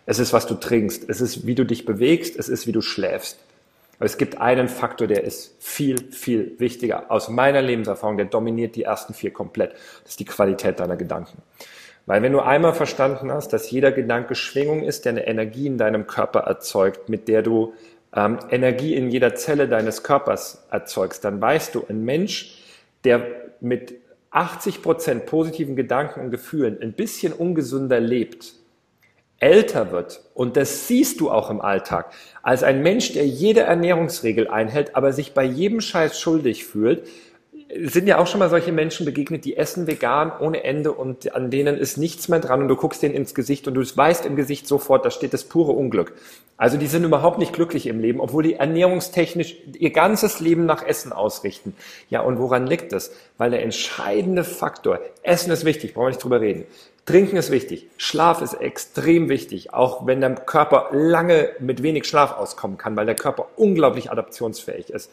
es 0.06 0.18
ist, 0.18 0.32
was 0.32 0.48
du 0.48 0.54
trinkst, 0.54 1.08
es 1.08 1.20
ist, 1.20 1.46
wie 1.46 1.54
du 1.54 1.64
dich 1.64 1.84
bewegst, 1.84 2.36
es 2.36 2.48
ist, 2.48 2.66
wie 2.66 2.72
du 2.72 2.80
schläfst. 2.80 3.38
Aber 3.98 4.06
es 4.06 4.18
gibt 4.18 4.40
einen 4.40 4.68
Faktor, 4.68 5.06
der 5.06 5.22
ist 5.22 5.54
viel, 5.60 6.10
viel 6.10 6.58
wichtiger. 6.58 7.12
Aus 7.12 7.28
meiner 7.28 7.62
Lebenserfahrung, 7.62 8.16
der 8.16 8.26
dominiert 8.26 8.74
die 8.74 8.82
ersten 8.82 9.14
vier 9.14 9.32
komplett. 9.32 9.74
Das 10.02 10.10
ist 10.10 10.20
die 10.20 10.24
Qualität 10.24 10.80
deiner 10.80 10.96
Gedanken. 10.96 11.40
Weil 12.06 12.22
wenn 12.22 12.32
du 12.32 12.40
einmal 12.40 12.74
verstanden 12.74 13.30
hast, 13.30 13.52
dass 13.52 13.70
jeder 13.70 13.92
Gedanke 13.92 14.34
Schwingung 14.34 14.82
ist, 14.82 15.04
der 15.04 15.10
eine 15.12 15.28
Energie 15.28 15.68
in 15.68 15.78
deinem 15.78 16.08
Körper 16.08 16.40
erzeugt, 16.40 17.08
mit 17.08 17.28
der 17.28 17.42
du 17.42 17.72
ähm, 18.14 18.38
Energie 18.50 18.94
in 18.94 19.10
jeder 19.10 19.34
Zelle 19.34 19.68
deines 19.68 20.02
Körpers 20.02 20.66
erzeugst, 20.70 21.24
dann 21.24 21.40
weißt 21.40 21.74
du, 21.74 21.84
ein 21.88 22.04
Mensch, 22.04 22.62
der 23.04 23.26
mit 23.60 23.94
80 24.30 24.82
Prozent 24.82 25.26
positiven 25.26 25.76
Gedanken 25.76 26.20
und 26.20 26.30
Gefühlen 26.30 26.78
ein 26.80 26.92
bisschen 26.92 27.32
ungesünder 27.32 28.00
lebt, 28.00 28.54
älter 29.38 29.90
wird, 29.90 30.22
und 30.34 30.56
das 30.56 30.86
siehst 30.86 31.20
du 31.20 31.30
auch 31.30 31.50
im 31.50 31.60
Alltag, 31.60 32.12
als 32.42 32.62
ein 32.62 32.82
Mensch, 32.82 33.12
der 33.12 33.26
jede 33.26 33.60
Ernährungsregel 33.60 34.48
einhält, 34.48 34.94
aber 34.94 35.12
sich 35.12 35.34
bei 35.34 35.44
jedem 35.44 35.80
Scheiß 35.80 36.18
schuldig 36.18 36.64
fühlt, 36.64 37.08
sind 37.84 38.06
ja 38.06 38.18
auch 38.18 38.26
schon 38.26 38.38
mal 38.38 38.50
solche 38.50 38.72
Menschen 38.72 39.06
begegnet, 39.06 39.44
die 39.44 39.56
essen 39.56 39.86
vegan 39.86 40.32
ohne 40.40 40.64
Ende 40.64 40.92
und 40.92 41.34
an 41.34 41.50
denen 41.50 41.78
ist 41.78 41.96
nichts 41.96 42.28
mehr 42.28 42.40
dran 42.40 42.62
und 42.62 42.68
du 42.68 42.76
guckst 42.76 43.02
denen 43.02 43.14
ins 43.14 43.34
Gesicht 43.34 43.66
und 43.66 43.74
du 43.74 43.80
weißt 43.80 44.26
im 44.26 44.36
Gesicht 44.36 44.66
sofort, 44.66 45.04
da 45.04 45.10
steht 45.10 45.32
das 45.32 45.44
pure 45.44 45.72
Unglück. 45.72 46.14
Also 46.58 46.76
die 46.76 46.86
sind 46.86 47.04
überhaupt 47.04 47.38
nicht 47.38 47.52
glücklich 47.52 47.86
im 47.86 47.98
Leben, 48.00 48.20
obwohl 48.20 48.42
die 48.42 48.54
ernährungstechnisch 48.54 49.56
ihr 49.78 49.90
ganzes 49.90 50.40
Leben 50.40 50.66
nach 50.66 50.86
Essen 50.86 51.12
ausrichten. 51.12 51.74
Ja, 52.10 52.20
und 52.20 52.38
woran 52.38 52.66
liegt 52.66 52.92
das? 52.92 53.12
Weil 53.38 53.50
der 53.50 53.62
entscheidende 53.62 54.44
Faktor, 54.44 55.00
Essen 55.22 55.50
ist 55.50 55.64
wichtig, 55.64 55.94
brauchen 55.94 56.06
wir 56.06 56.10
nicht 56.10 56.22
drüber 56.22 56.40
reden. 56.40 56.64
Trinken 57.04 57.36
ist 57.36 57.50
wichtig, 57.50 57.88
Schlaf 57.96 58.42
ist 58.42 58.54
extrem 58.54 59.28
wichtig, 59.28 59.74
auch 59.74 60.06
wenn 60.06 60.20
der 60.20 60.36
Körper 60.36 60.90
lange 60.92 61.50
mit 61.58 61.82
wenig 61.82 62.06
Schlaf 62.06 62.36
auskommen 62.36 62.78
kann, 62.78 62.94
weil 62.94 63.06
der 63.06 63.16
Körper 63.16 63.48
unglaublich 63.56 64.12
adaptionsfähig 64.12 64.90
ist. 64.90 65.10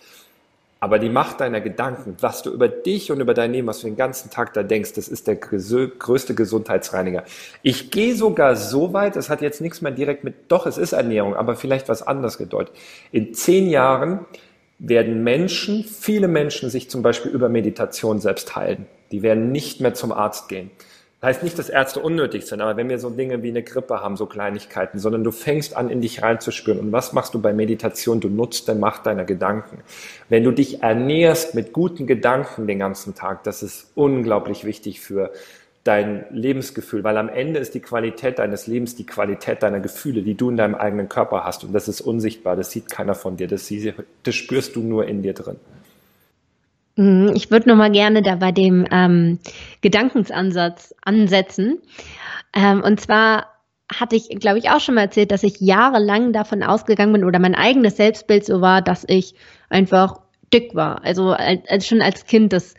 Aber 0.81 0.97
die 0.97 1.09
Macht 1.09 1.41
deiner 1.41 1.59
Gedanken, 1.59 2.15
was 2.21 2.41
du 2.41 2.51
über 2.51 2.69
dich 2.69 3.11
und 3.11 3.19
über 3.19 3.33
dein 3.33 3.51
Leben, 3.51 3.67
was 3.67 3.81
du 3.81 3.87
den 3.87 3.97
ganzen 3.97 4.29
Tag 4.29 4.53
da 4.53 4.63
denkst, 4.63 4.93
das 4.93 5.09
ist 5.09 5.27
der 5.27 5.35
größte 5.35 6.35
Gesundheitsreiniger. 6.35 7.25
Ich 7.63 7.91
gehe 7.91 8.15
sogar 8.15 8.55
so 8.55 8.93
weit, 8.93 9.17
es 9.17 9.29
hat 9.29 9.41
jetzt 9.41 9.59
nichts 9.59 9.81
mehr 9.81 9.91
direkt 9.91 10.23
mit, 10.23 10.35
doch, 10.47 10.65
es 10.65 10.77
ist 10.77 10.93
Ernährung, 10.93 11.35
aber 11.35 11.57
vielleicht 11.57 11.89
was 11.89 12.01
anderes 12.01 12.37
gedeutet. 12.37 12.73
In 13.11 13.33
zehn 13.33 13.69
Jahren 13.69 14.25
werden 14.79 15.23
Menschen, 15.23 15.83
viele 15.83 16.29
Menschen 16.29 16.69
sich 16.69 16.89
zum 16.89 17.01
Beispiel 17.01 17.31
über 17.31 17.49
Meditation 17.49 18.21
selbst 18.21 18.55
heilen. 18.55 18.85
Die 19.11 19.21
werden 19.21 19.51
nicht 19.51 19.81
mehr 19.81 19.93
zum 19.93 20.13
Arzt 20.13 20.47
gehen. 20.47 20.71
Heißt 21.21 21.43
nicht, 21.43 21.59
dass 21.59 21.67
Ärzte 21.67 21.99
unnötig 21.99 22.45
sind, 22.45 22.61
aber 22.61 22.77
wenn 22.77 22.87
wir 22.87 22.97
so 22.97 23.09
Dinge 23.09 23.43
wie 23.43 23.49
eine 23.49 23.61
Grippe 23.61 23.99
haben, 23.99 24.15
so 24.15 24.25
Kleinigkeiten, 24.25 24.99
sondern 24.99 25.25
du 25.25 25.31
fängst 25.31 25.75
an, 25.75 25.89
in 25.89 25.99
dich 25.99 26.21
reinzuspüren. 26.21 26.79
Und 26.79 26.91
was 26.93 27.11
machst 27.11 27.33
du 27.33 27.41
bei 27.41 27.51
Meditation? 27.51 28.21
Du 28.21 28.29
nutzt 28.29 28.69
den 28.69 28.79
Macht 28.79 29.05
deiner 29.05 29.25
Gedanken. 29.25 29.79
Wenn 30.29 30.45
du 30.45 30.51
dich 30.51 30.81
ernährst 30.81 31.55
mit 31.55 31.73
guten 31.73 32.07
Gedanken 32.07 32.67
den 32.67 32.79
ganzen 32.79 33.15
Tag, 33.15 33.43
das 33.43 33.63
ist 33.63 33.91
unglaublich 33.95 34.63
wichtig 34.63 35.01
für 35.01 35.33
dein 35.83 36.25
Lebensgefühl, 36.29 37.03
weil 37.03 37.17
am 37.17 37.27
Ende 37.27 37.59
ist 37.59 37.73
die 37.73 37.81
Qualität 37.81 38.39
deines 38.39 38.67
Lebens 38.67 38.95
die 38.95 39.05
Qualität 39.05 39.61
deiner 39.61 39.81
Gefühle, 39.81 40.21
die 40.21 40.35
du 40.35 40.49
in 40.49 40.55
deinem 40.55 40.75
eigenen 40.75 41.09
Körper 41.09 41.43
hast. 41.43 41.65
Und 41.65 41.73
das 41.73 41.89
ist 41.89 41.99
unsichtbar, 41.99 42.55
das 42.55 42.71
sieht 42.71 42.89
keiner 42.89 43.15
von 43.15 43.35
dir, 43.35 43.47
das, 43.47 43.73
das 44.23 44.35
spürst 44.35 44.77
du 44.77 44.81
nur 44.81 45.05
in 45.05 45.21
dir 45.21 45.33
drin. 45.33 45.57
Mhm, 46.95 47.31
ich 47.35 47.51
würde 47.51 47.69
nochmal 47.69 47.91
gerne 47.91 48.21
da 48.21 48.35
bei 48.35 48.51
dem 48.51 48.85
ähm, 48.91 49.39
Gedankensansatz 49.81 50.93
ansetzen. 51.03 51.79
Ähm, 52.53 52.81
und 52.81 52.99
zwar 52.99 53.47
hatte 53.93 54.15
ich, 54.15 54.29
glaube 54.39 54.59
ich, 54.59 54.69
auch 54.69 54.79
schon 54.79 54.95
mal 54.95 55.01
erzählt, 55.01 55.31
dass 55.31 55.43
ich 55.43 55.59
jahrelang 55.59 56.33
davon 56.33 56.63
ausgegangen 56.63 57.13
bin 57.13 57.25
oder 57.25 57.39
mein 57.39 57.55
eigenes 57.55 57.97
Selbstbild 57.97 58.45
so 58.45 58.61
war, 58.61 58.81
dass 58.81 59.03
ich 59.07 59.33
einfach 59.69 60.19
dick 60.53 60.75
war. 60.75 61.03
Also 61.03 61.31
als, 61.31 61.61
als 61.67 61.87
schon 61.87 62.01
als 62.01 62.25
Kind 62.25 62.53
das 62.53 62.75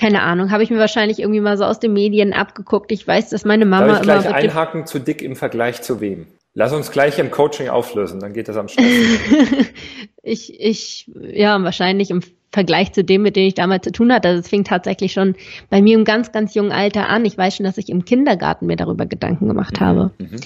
keine 0.00 0.22
Ahnung, 0.22 0.50
habe 0.50 0.62
ich 0.62 0.70
mir 0.70 0.78
wahrscheinlich 0.78 1.18
irgendwie 1.18 1.40
mal 1.40 1.58
so 1.58 1.64
aus 1.64 1.78
den 1.78 1.92
Medien 1.92 2.32
abgeguckt. 2.32 2.90
Ich 2.90 3.06
weiß, 3.06 3.28
dass 3.28 3.44
meine 3.44 3.66
Mama 3.66 3.88
Darf 3.88 3.96
ich 3.98 4.02
gleich 4.04 4.24
immer 4.24 4.34
einhaken 4.34 4.86
zu 4.86 4.98
dick 4.98 5.20
im 5.20 5.36
Vergleich 5.36 5.82
zu 5.82 6.00
wem? 6.00 6.26
Lass 6.54 6.72
uns 6.72 6.90
gleich 6.90 7.18
im 7.18 7.30
Coaching 7.30 7.68
auflösen, 7.68 8.18
dann 8.18 8.32
geht 8.32 8.48
das 8.48 8.56
am 8.56 8.66
schnellsten. 8.66 9.66
ich, 10.22 10.58
ich, 10.58 11.10
ja, 11.14 11.62
wahrscheinlich 11.62 12.10
im 12.10 12.22
Vergleich 12.52 12.92
zu 12.92 13.04
dem, 13.04 13.22
mit 13.22 13.36
dem 13.36 13.46
ich 13.46 13.54
damals 13.54 13.84
zu 13.84 13.92
tun 13.92 14.12
hatte. 14.12 14.28
Also 14.28 14.40
es 14.40 14.48
fing 14.48 14.64
tatsächlich 14.64 15.12
schon 15.12 15.36
bei 15.68 15.80
mir 15.80 15.96
im 15.96 16.04
ganz, 16.04 16.32
ganz 16.32 16.54
jungen 16.54 16.72
Alter 16.72 17.08
an. 17.08 17.24
Ich 17.24 17.38
weiß 17.38 17.56
schon, 17.56 17.64
dass 17.64 17.78
ich 17.78 17.88
im 17.88 18.04
Kindergarten 18.04 18.66
mir 18.66 18.76
darüber 18.76 19.06
Gedanken 19.06 19.46
gemacht 19.46 19.80
mhm. 19.80 19.84
habe. 19.84 20.10
Mhm. 20.18 20.40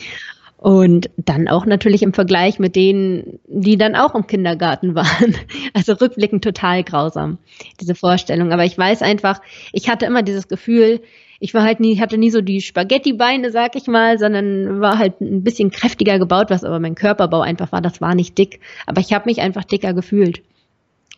Und 0.58 1.10
dann 1.16 1.48
auch 1.48 1.66
natürlich 1.66 2.02
im 2.02 2.14
Vergleich 2.14 2.58
mit 2.58 2.74
denen, 2.74 3.38
die 3.46 3.76
dann 3.76 3.94
auch 3.94 4.14
im 4.14 4.26
Kindergarten 4.26 4.94
waren. 4.94 5.36
Also 5.74 5.94
rückblickend 5.94 6.44
total 6.44 6.84
grausam, 6.84 7.38
diese 7.80 7.94
Vorstellung. 7.94 8.52
Aber 8.52 8.64
ich 8.64 8.78
weiß 8.78 9.02
einfach, 9.02 9.40
ich 9.72 9.88
hatte 9.88 10.06
immer 10.06 10.22
dieses 10.22 10.48
Gefühl, 10.48 11.00
ich 11.40 11.52
war 11.52 11.64
halt 11.64 11.80
nie, 11.80 12.00
hatte 12.00 12.16
nie 12.16 12.30
so 12.30 12.40
die 12.40 12.60
Spaghetti-Beine, 12.60 13.50
sag 13.50 13.76
ich 13.76 13.88
mal, 13.88 14.18
sondern 14.18 14.80
war 14.80 14.98
halt 14.98 15.20
ein 15.20 15.42
bisschen 15.42 15.70
kräftiger 15.70 16.18
gebaut, 16.18 16.46
was 16.48 16.64
aber 16.64 16.80
mein 16.80 16.94
Körperbau 16.94 17.40
einfach 17.40 17.72
war. 17.72 17.82
Das 17.82 18.00
war 18.00 18.14
nicht 18.14 18.38
dick. 18.38 18.60
Aber 18.86 19.00
ich 19.00 19.12
habe 19.12 19.28
mich 19.28 19.40
einfach 19.40 19.64
dicker 19.64 19.92
gefühlt. 19.92 20.42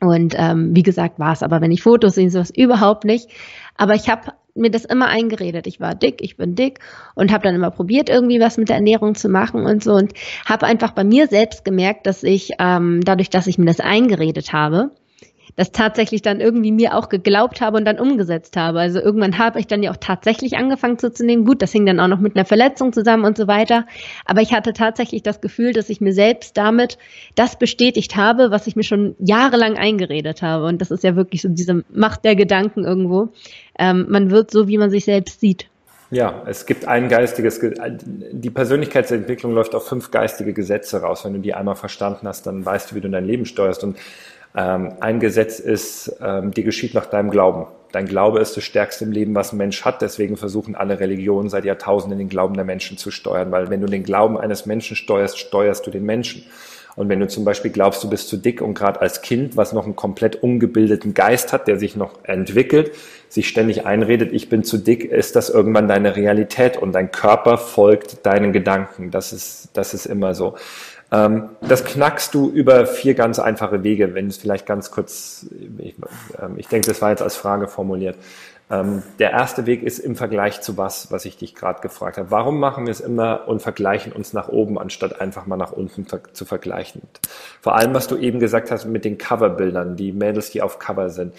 Und 0.01 0.35
ähm, 0.37 0.77
wie 0.77 0.83
gesagt, 0.83 1.19
war 1.19 1.33
es 1.33 1.43
aber, 1.43 1.61
wenn 1.61 1.71
ich 1.71 1.83
Fotos 1.83 2.15
sehe, 2.15 2.31
sowas 2.31 2.51
überhaupt 2.51 3.05
nicht. 3.05 3.31
Aber 3.77 3.95
ich 3.95 4.09
habe 4.09 4.33
mir 4.55 4.71
das 4.71 4.85
immer 4.85 5.09
eingeredet. 5.09 5.67
Ich 5.67 5.81
war 5.81 5.95
dick, 5.95 6.23
ich 6.23 6.37
bin 6.37 6.55
dick 6.55 6.81
und 7.15 7.33
habe 7.33 7.45
dann 7.45 7.55
immer 7.55 7.71
probiert, 7.71 8.09
irgendwie 8.09 8.41
was 8.41 8.57
mit 8.57 8.69
der 8.69 8.77
Ernährung 8.77 9.15
zu 9.15 9.29
machen 9.29 9.65
und 9.65 9.83
so. 9.83 9.95
Und 9.95 10.13
habe 10.47 10.67
einfach 10.67 10.93
bei 10.93 11.05
mir 11.05 11.29
selbst 11.29 11.65
gemerkt, 11.65 12.07
dass 12.07 12.23
ich 12.23 12.53
ähm, 12.59 13.01
dadurch, 13.05 13.31
dass 13.31 13.47
ich 13.47 13.59
mir 13.59 13.67
das 13.67 13.81
eingeredet 13.81 14.53
habe, 14.53 14.91
das 15.57 15.73
tatsächlich 15.73 16.23
dann 16.23 16.41
irgendwie 16.41 16.71
mir 16.71 16.95
auch 16.95 17.09
geglaubt 17.09 17.61
habe 17.61 17.79
und 17.79 17.85
dann 17.87 17.99
umgesetzt 17.99 18.57
habe. 18.57 18.79
Also 18.79 19.01
irgendwann 19.01 19.39
habe 19.39 19.59
ich 19.59 19.67
dann 19.67 19.83
ja 19.83 19.91
auch 19.91 19.97
tatsächlich 19.99 20.57
angefangen 20.57 20.99
zuzunehmen. 20.99 21.47
Gut, 21.47 21.63
das 21.63 21.73
hing 21.73 21.87
dann 21.87 21.99
auch 21.99 22.09
noch 22.09 22.21
mit 22.21 22.37
einer 22.37 22.45
Verletzung 22.45 22.93
zusammen 22.93 23.25
und 23.25 23.37
so 23.37 23.49
weiter. 23.49 23.87
Aber 24.27 24.43
ich 24.43 24.53
hatte 24.53 24.75
tatsächlich 24.75 25.23
das 25.23 25.41
Gefühl, 25.41 25.73
dass 25.73 25.89
ich 25.89 26.01
mir 26.01 26.13
selbst 26.13 26.57
damit 26.57 26.99
das 27.35 27.59
bestätigt 27.59 28.17
habe, 28.17 28.51
was 28.51 28.67
ich 28.67 28.77
mir 28.77 28.85
schon 28.85 29.17
jahrelang 29.19 29.77
eingeredet 29.77 30.43
habe. 30.43 30.67
Und 30.67 30.81
das 30.81 30.91
ist 30.91 31.05
ja 31.05 31.17
wirklich 31.17 31.43
so 31.43 31.49
diese 31.49 31.85
Macht 31.93 32.25
der 32.25 32.37
Gedanken 32.37 32.85
irgendwo. 32.85 33.31
Ähm, 33.79 34.07
man 34.09 34.31
wird 34.31 34.51
so, 34.51 34.69
wie 34.69 34.79
man 34.79 34.91
sich 34.91 35.07
selbst 35.07 35.41
sieht. 35.41 35.69
Ja, 36.11 36.45
es 36.47 36.67
gibt 36.67 36.87
ein 36.87 37.09
geistiges, 37.09 37.61
die 37.61 38.51
Persönlichkeitsentwicklung 38.51 39.53
läuft 39.53 39.75
auf 39.75 39.89
fünf 39.89 40.13
geistige 40.13 40.53
Gesetze 40.53 41.01
raus. 41.01 41.25
Wenn 41.25 41.33
du 41.33 41.41
die 41.41 41.55
einmal 41.55 41.75
verstanden 41.75 42.29
hast, 42.29 42.47
dann 42.47 42.65
weißt 42.65 42.91
du, 42.91 42.95
wie 42.95 43.01
du 43.01 43.11
dein 43.11 43.25
Leben 43.25 43.45
steuerst. 43.45 43.83
Und 43.83 43.97
ein 44.61 45.21
Gesetz 45.21 45.59
ist, 45.59 46.17
ähm, 46.21 46.51
die 46.53 46.65
geschieht 46.65 46.95
nach 46.95 47.07
deinem 47.07 47.31
Glauben. 47.31 47.67
Dein 47.93 48.07
Glaube 48.07 48.41
ist 48.41 48.57
das 48.57 48.65
Stärkste 48.65 49.05
im 49.05 49.13
Leben, 49.13 49.35
was 49.35 49.53
ein 49.53 49.59
Mensch 49.59 49.85
hat. 49.85 50.03
Deswegen 50.03 50.37
versuchen 50.37 50.75
alle 50.75 50.99
Religionen 50.99 51.49
seit 51.49 51.65
Jahrtausenden 51.65 52.19
den 52.19 52.29
Glauben 52.29 52.55
der 52.55 52.65
Menschen 52.65 52.97
zu 52.99 53.11
steuern, 53.11 53.53
weil 53.53 53.71
wenn 53.71 53.81
du 53.81 53.87
den 53.87 54.03
Glauben 54.03 54.39
eines 54.39 54.67
Menschen 54.67 54.97
steuerst, 54.97 55.39
steuerst 55.39 55.87
du 55.87 55.91
den 55.91 56.05
Menschen. 56.05 56.45
Und 56.97 57.11
wenn 57.11 57.21
du 57.21 57.29
zum 57.29 57.45
Beispiel 57.45 57.71
glaubst, 57.71 58.03
du 58.03 58.09
bist 58.09 58.29
zu 58.29 58.39
dick 58.39 58.63
und 58.63 58.73
gerade 58.73 59.03
als 59.03 59.21
Kind, 59.21 59.57
was 59.59 59.75
noch 59.75 59.85
einen 59.85 59.97
komplett 59.97 60.43
ungebildeten 60.43 61.13
Geist 61.13 61.53
hat, 61.53 61.69
der 61.69 61.79
sich 61.79 61.95
noch 61.95 62.25
entwickelt, 62.25 62.93
sich 63.29 63.49
ständig 63.49 63.85
einredet, 63.85 64.33
ich 64.33 64.49
bin 64.49 64.65
zu 64.65 64.79
dick, 64.79 65.05
ist 65.05 65.37
das 65.37 65.51
irgendwann 65.51 65.89
deine 65.89 66.17
Realität 66.17 66.79
und 66.79 66.93
dein 66.93 67.13
Körper 67.13 67.59
folgt 67.59 68.25
deinen 68.25 68.55
Gedanken. 68.55 69.11
Das 69.11 69.35
ist, 69.35 69.69
das 69.75 69.93
ist 69.93 70.07
immer 70.07 70.35
so. 70.35 70.57
Ähm, 71.13 71.51
das 71.61 71.85
knackst 71.85 72.35
du 72.35 72.51
über 72.51 72.87
vier 72.87 73.15
ganz 73.15 73.39
einfache 73.39 73.83
Wege, 73.83 74.15
wenn 74.15 74.27
es 74.27 74.39
vielleicht 74.39 74.67
ganz 74.67 74.91
kurz, 74.91 75.47
ich, 75.79 75.95
ähm, 76.41 76.55
ich 76.57 76.69
denke, 76.69 76.89
das 76.89 77.01
war 77.01 77.11
jetzt 77.11 77.23
als 77.23 77.37
Frage 77.37 77.69
formuliert. 77.69 78.17
Ähm, 78.69 79.05
der 79.21 79.31
erste 79.31 79.67
Weg 79.67 79.85
ist 79.85 80.01
im 80.01 80.17
Vergleich 80.17 80.61
zu 80.61 80.77
was, 80.77 81.13
was 81.13 81.25
ich 81.25 81.37
dich 81.37 81.55
gerade 81.55 81.81
gefragt 81.81 82.19
habe. 82.19 82.33
Warum 82.33 82.59
machen 82.59 82.87
wir 82.87 82.91
es 82.91 83.01
immer 83.01 83.47
und 83.47 83.63
vergleichen 83.63 84.13
uns 84.13 84.33
nach 84.33 84.49
oben, 84.49 84.79
anstatt 84.79 85.21
einfach 85.21 85.47
mal 85.47 85.57
nach 85.57 85.71
unten 85.71 86.07
zu 86.33 86.45
vergleichen? 86.45 87.03
Vor 87.61 87.77
allem, 87.77 87.95
was 87.95 88.09
du 88.09 88.17
eben 88.17 88.41
gesagt 88.41 88.73
hast 88.73 88.87
mit 88.87 89.05
den 89.05 89.19
Coverbildern, 89.19 89.95
die 89.97 90.13
Mädels, 90.13 90.51
die 90.51 90.63
auf 90.63 90.81
Cover 90.81 91.11
sind. 91.11 91.33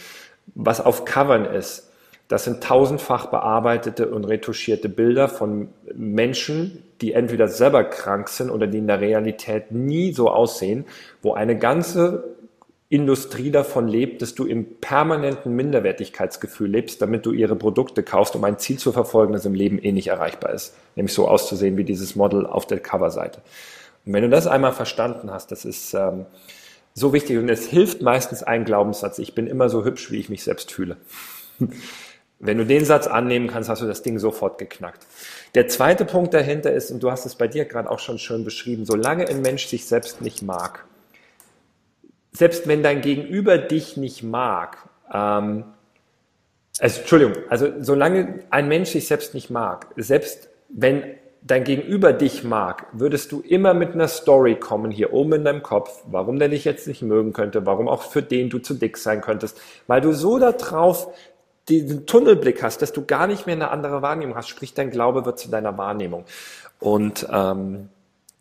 Was 0.55 0.79
auf 0.79 1.03
Covern 1.03 1.43
ist, 1.43 1.89
das 2.29 2.45
sind 2.45 2.63
tausendfach 2.63 3.25
bearbeitete 3.25 4.07
und 4.07 4.23
retuschierte 4.23 4.87
Bilder 4.87 5.27
von 5.27 5.67
Menschen, 5.93 6.83
die 7.01 7.13
entweder 7.13 7.47
selber 7.47 7.83
krank 7.83 8.29
sind 8.29 8.49
oder 8.49 8.67
die 8.67 8.79
in 8.79 8.87
der 8.87 9.01
Realität 9.01 9.71
nie 9.71 10.13
so 10.13 10.29
aussehen, 10.29 10.85
wo 11.21 11.33
eine 11.33 11.57
ganze 11.57 12.35
Industrie 12.89 13.51
davon 13.51 13.87
lebt, 13.87 14.21
dass 14.21 14.33
du 14.33 14.45
im 14.45 14.79
permanenten 14.79 15.53
Minderwertigkeitsgefühl 15.53 16.69
lebst, 16.69 17.01
damit 17.01 17.25
du 17.25 17.33
ihre 17.33 17.57
Produkte 17.57 18.01
kaufst, 18.01 18.35
um 18.35 18.43
ein 18.45 18.59
Ziel 18.59 18.79
zu 18.79 18.93
verfolgen, 18.93 19.33
das 19.33 19.45
im 19.45 19.53
Leben 19.53 19.77
eh 19.79 19.91
nicht 19.91 20.07
erreichbar 20.07 20.53
ist. 20.53 20.73
Nämlich 20.95 21.13
so 21.13 21.27
auszusehen 21.27 21.75
wie 21.75 21.83
dieses 21.83 22.15
Model 22.15 22.45
auf 22.45 22.65
der 22.65 22.79
Coverseite. 22.79 23.41
Und 24.05 24.13
wenn 24.13 24.23
du 24.23 24.29
das 24.29 24.47
einmal 24.47 24.71
verstanden 24.71 25.31
hast, 25.31 25.51
das 25.51 25.65
ist 25.65 25.93
ähm, 25.93 26.25
so 26.93 27.11
wichtig 27.11 27.37
und 27.37 27.49
es 27.49 27.67
hilft 27.67 28.01
meistens 28.01 28.41
ein 28.41 28.63
Glaubenssatz, 28.63 29.19
ich 29.19 29.35
bin 29.35 29.47
immer 29.47 29.67
so 29.67 29.83
hübsch, 29.83 30.09
wie 30.09 30.17
ich 30.17 30.29
mich 30.29 30.43
selbst 30.43 30.71
fühle. 30.71 30.95
Wenn 32.39 32.57
du 32.57 32.65
den 32.65 32.85
Satz 32.85 33.07
annehmen 33.07 33.47
kannst, 33.47 33.69
hast 33.69 33.81
du 33.81 33.87
das 33.87 34.03
Ding 34.03 34.19
sofort 34.19 34.59
geknackt. 34.59 35.05
Der 35.55 35.67
zweite 35.67 36.05
Punkt 36.05 36.33
dahinter 36.33 36.71
ist, 36.71 36.91
und 36.91 37.01
du 37.01 37.09
hast 37.09 37.25
es 37.25 37.35
bei 37.35 37.47
dir 37.47 37.65
gerade 37.65 37.89
auch 37.89 37.99
schon 37.99 38.19
schön 38.19 38.43
beschrieben, 38.43 38.85
solange 38.85 39.27
ein 39.27 39.41
Mensch 39.41 39.65
sich 39.65 39.85
selbst 39.85 40.21
nicht 40.21 40.43
mag, 40.43 40.85
selbst 42.31 42.67
wenn 42.67 42.83
dein 42.83 43.01
Gegenüber 43.01 43.57
dich 43.57 43.97
nicht 43.97 44.21
mag, 44.21 44.77
ähm, 45.11 45.63
also, 46.79 46.99
Entschuldigung, 46.99 47.33
also 47.49 47.71
solange 47.79 48.43
ein 48.51 48.67
Mensch 48.67 48.89
sich 48.89 49.07
selbst 49.07 49.33
nicht 49.33 49.49
mag, 49.49 49.87
selbst 49.95 50.49
wenn 50.69 51.03
dein 51.41 51.63
Gegenüber 51.63 52.13
dich 52.13 52.43
mag, 52.43 52.85
würdest 52.91 53.31
du 53.31 53.41
immer 53.41 53.73
mit 53.73 53.93
einer 53.93 54.07
Story 54.07 54.55
kommen 54.55 54.91
hier 54.91 55.13
oben 55.13 55.33
in 55.33 55.45
deinem 55.45 55.63
Kopf, 55.63 56.03
warum 56.05 56.37
der 56.39 56.49
dich 56.49 56.65
jetzt 56.65 56.87
nicht 56.87 57.01
mögen 57.01 57.33
könnte, 57.33 57.65
warum 57.65 57.87
auch 57.87 58.03
für 58.03 58.21
den 58.21 58.49
du 58.49 58.59
zu 58.59 58.73
dick 58.73 58.97
sein 58.97 59.21
könntest, 59.21 59.59
weil 59.87 60.01
du 60.01 60.13
so 60.13 60.37
darauf 60.37 61.07
diesen 61.69 62.05
Tunnelblick 62.05 62.63
hast, 62.63 62.81
dass 62.81 62.93
du 62.93 63.05
gar 63.05 63.27
nicht 63.27 63.45
mehr 63.45 63.55
eine 63.55 63.71
andere 63.71 64.01
Wahrnehmung 64.01 64.35
hast, 64.35 64.47
sprich 64.47 64.73
dein 64.73 64.89
Glaube 64.91 65.25
wird 65.25 65.39
zu 65.39 65.49
deiner 65.49 65.77
Wahrnehmung. 65.77 66.25
Und 66.79 67.27
ähm, 67.31 67.89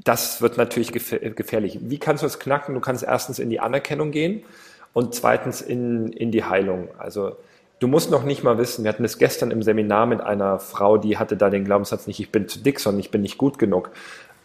das 0.04 0.40
wird 0.40 0.56
natürlich 0.56 0.92
gefährlich. 0.92 1.78
Wie 1.82 1.98
kannst 1.98 2.22
du 2.22 2.26
es 2.26 2.38
knacken? 2.38 2.74
Du 2.74 2.80
kannst 2.80 3.02
erstens 3.02 3.38
in 3.38 3.50
die 3.50 3.60
Anerkennung 3.60 4.12
gehen 4.12 4.44
und 4.92 5.14
zweitens 5.14 5.60
in, 5.60 6.12
in 6.12 6.30
die 6.30 6.44
Heilung. 6.44 6.88
Also 6.98 7.36
du 7.80 7.88
musst 7.88 8.10
noch 8.10 8.22
nicht 8.22 8.44
mal 8.44 8.58
wissen, 8.58 8.84
wir 8.84 8.90
hatten 8.90 9.04
es 9.04 9.18
gestern 9.18 9.50
im 9.50 9.62
Seminar 9.62 10.06
mit 10.06 10.20
einer 10.20 10.58
Frau, 10.58 10.96
die 10.96 11.18
hatte 11.18 11.36
da 11.36 11.50
den 11.50 11.64
Glaubenssatz 11.64 12.06
nicht, 12.06 12.20
ich 12.20 12.30
bin 12.30 12.48
zu 12.48 12.60
dick, 12.60 12.78
sondern 12.78 13.00
ich 13.00 13.10
bin 13.10 13.22
nicht 13.22 13.36
gut 13.36 13.58
genug. 13.58 13.90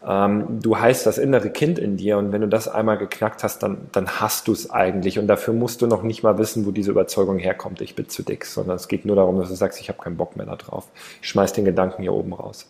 Ähm, 0.06 0.60
du 0.62 0.78
heißt 0.78 1.06
das 1.06 1.18
innere 1.18 1.52
Kind 1.52 1.78
in 1.78 1.96
dir 1.96 2.18
und 2.18 2.32
wenn 2.32 2.42
du 2.42 2.48
das 2.48 2.68
einmal 2.68 2.98
geknackt 2.98 3.44
hast, 3.44 3.62
dann, 3.62 3.88
dann 3.92 4.08
hast 4.20 4.48
du 4.48 4.52
es 4.52 4.72
eigentlich 4.72 5.20
und 5.20 5.28
dafür 5.28 5.54
musst 5.54 5.82
du 5.82 5.88
noch 5.88 6.02
nicht 6.02 6.24
mal 6.24 6.40
wissen, 6.40 6.66
wo 6.66 6.72
diese 6.72 6.92
Überzeugung 6.92 7.38
herkommt, 7.38 7.82
ich 7.82 7.96
bin 7.96 8.10
zu 8.10 8.24
dick, 8.24 8.46
sondern 8.46 8.78
es 8.78 8.88
geht 8.88 9.06
nur 9.06 9.16
darum, 9.16 9.40
dass 9.40 9.50
du 9.50 9.56
sagst, 9.56 9.80
ich 9.80 9.90
habe 9.90 10.02
keinen 10.02 10.18
Bock 10.18 10.36
mehr 10.36 10.48
darauf. 10.48 10.88
Ich 11.22 11.30
schmeiß 11.30 11.54
den 11.54 11.66
Gedanken 11.66 12.02
hier 12.02 12.14
oben 12.14 12.34
raus. 12.34 12.68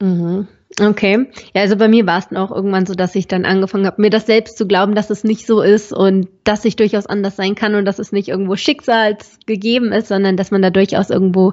Mhm. 0.00 0.48
Okay. 0.80 1.26
Ja, 1.54 1.62
also 1.62 1.76
bei 1.76 1.88
mir 1.88 2.06
war 2.06 2.18
es 2.18 2.28
dann 2.28 2.38
auch 2.38 2.50
irgendwann 2.50 2.84
so, 2.84 2.94
dass 2.94 3.14
ich 3.14 3.28
dann 3.28 3.46
angefangen 3.46 3.86
habe, 3.86 4.02
mir 4.02 4.10
das 4.10 4.26
selbst 4.26 4.58
zu 4.58 4.66
glauben, 4.66 4.94
dass 4.94 5.08
es 5.08 5.24
nicht 5.24 5.46
so 5.46 5.62
ist 5.62 5.92
und 5.92 6.28
dass 6.44 6.64
ich 6.64 6.76
durchaus 6.76 7.06
anders 7.06 7.36
sein 7.36 7.54
kann 7.54 7.74
und 7.76 7.84
dass 7.84 7.98
es 7.98 8.12
nicht 8.12 8.28
irgendwo 8.28 8.56
schicksalsgegeben 8.56 9.92
ist, 9.92 10.08
sondern 10.08 10.36
dass 10.36 10.50
man 10.50 10.60
da 10.62 10.70
durchaus 10.70 11.08
irgendwo 11.10 11.52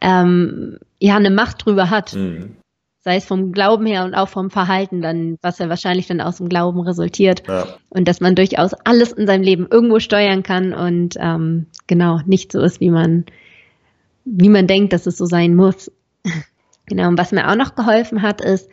ähm, 0.00 0.78
ja 0.98 1.16
eine 1.16 1.30
Macht 1.30 1.66
drüber 1.66 1.90
hat. 1.90 2.14
Mhm. 2.14 2.56
Sei 3.04 3.16
es 3.16 3.26
vom 3.26 3.52
Glauben 3.52 3.84
her 3.84 4.04
und 4.04 4.14
auch 4.14 4.28
vom 4.28 4.50
Verhalten 4.50 5.02
dann, 5.02 5.36
was 5.42 5.58
ja 5.58 5.68
wahrscheinlich 5.68 6.06
dann 6.06 6.22
aus 6.22 6.38
dem 6.38 6.48
Glauben 6.48 6.80
resultiert. 6.80 7.42
Ja. 7.46 7.66
Und 7.90 8.08
dass 8.08 8.20
man 8.20 8.34
durchaus 8.34 8.72
alles 8.72 9.12
in 9.12 9.26
seinem 9.26 9.42
Leben 9.42 9.68
irgendwo 9.70 9.98
steuern 9.98 10.42
kann 10.42 10.72
und 10.72 11.16
ähm, 11.20 11.66
genau 11.86 12.20
nicht 12.24 12.50
so 12.50 12.60
ist, 12.60 12.80
wie 12.80 12.90
man, 12.90 13.26
wie 14.24 14.48
man 14.48 14.66
denkt, 14.66 14.94
dass 14.94 15.06
es 15.06 15.18
so 15.18 15.26
sein 15.26 15.54
muss. 15.54 15.90
Genau, 16.86 17.08
und 17.08 17.16
was 17.16 17.32
mir 17.32 17.48
auch 17.48 17.56
noch 17.56 17.76
geholfen 17.76 18.20
hat, 18.20 18.42
ist, 18.42 18.68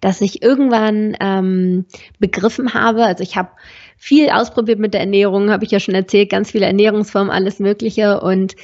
dass 0.00 0.20
ich 0.20 0.42
irgendwann 0.42 1.16
ähm, 1.20 1.84
begriffen 2.18 2.74
habe, 2.74 3.04
also 3.04 3.22
ich 3.22 3.36
habe 3.36 3.50
viel 3.96 4.30
ausprobiert 4.30 4.80
mit 4.80 4.94
der 4.94 5.00
Ernährung, 5.00 5.50
habe 5.50 5.64
ich 5.64 5.70
ja 5.70 5.78
schon 5.78 5.94
erzählt, 5.94 6.28
ganz 6.28 6.50
viele 6.50 6.66
Ernährungsformen, 6.66 7.30
alles 7.30 7.60
Mögliche. 7.60 8.20
Und 8.20 8.56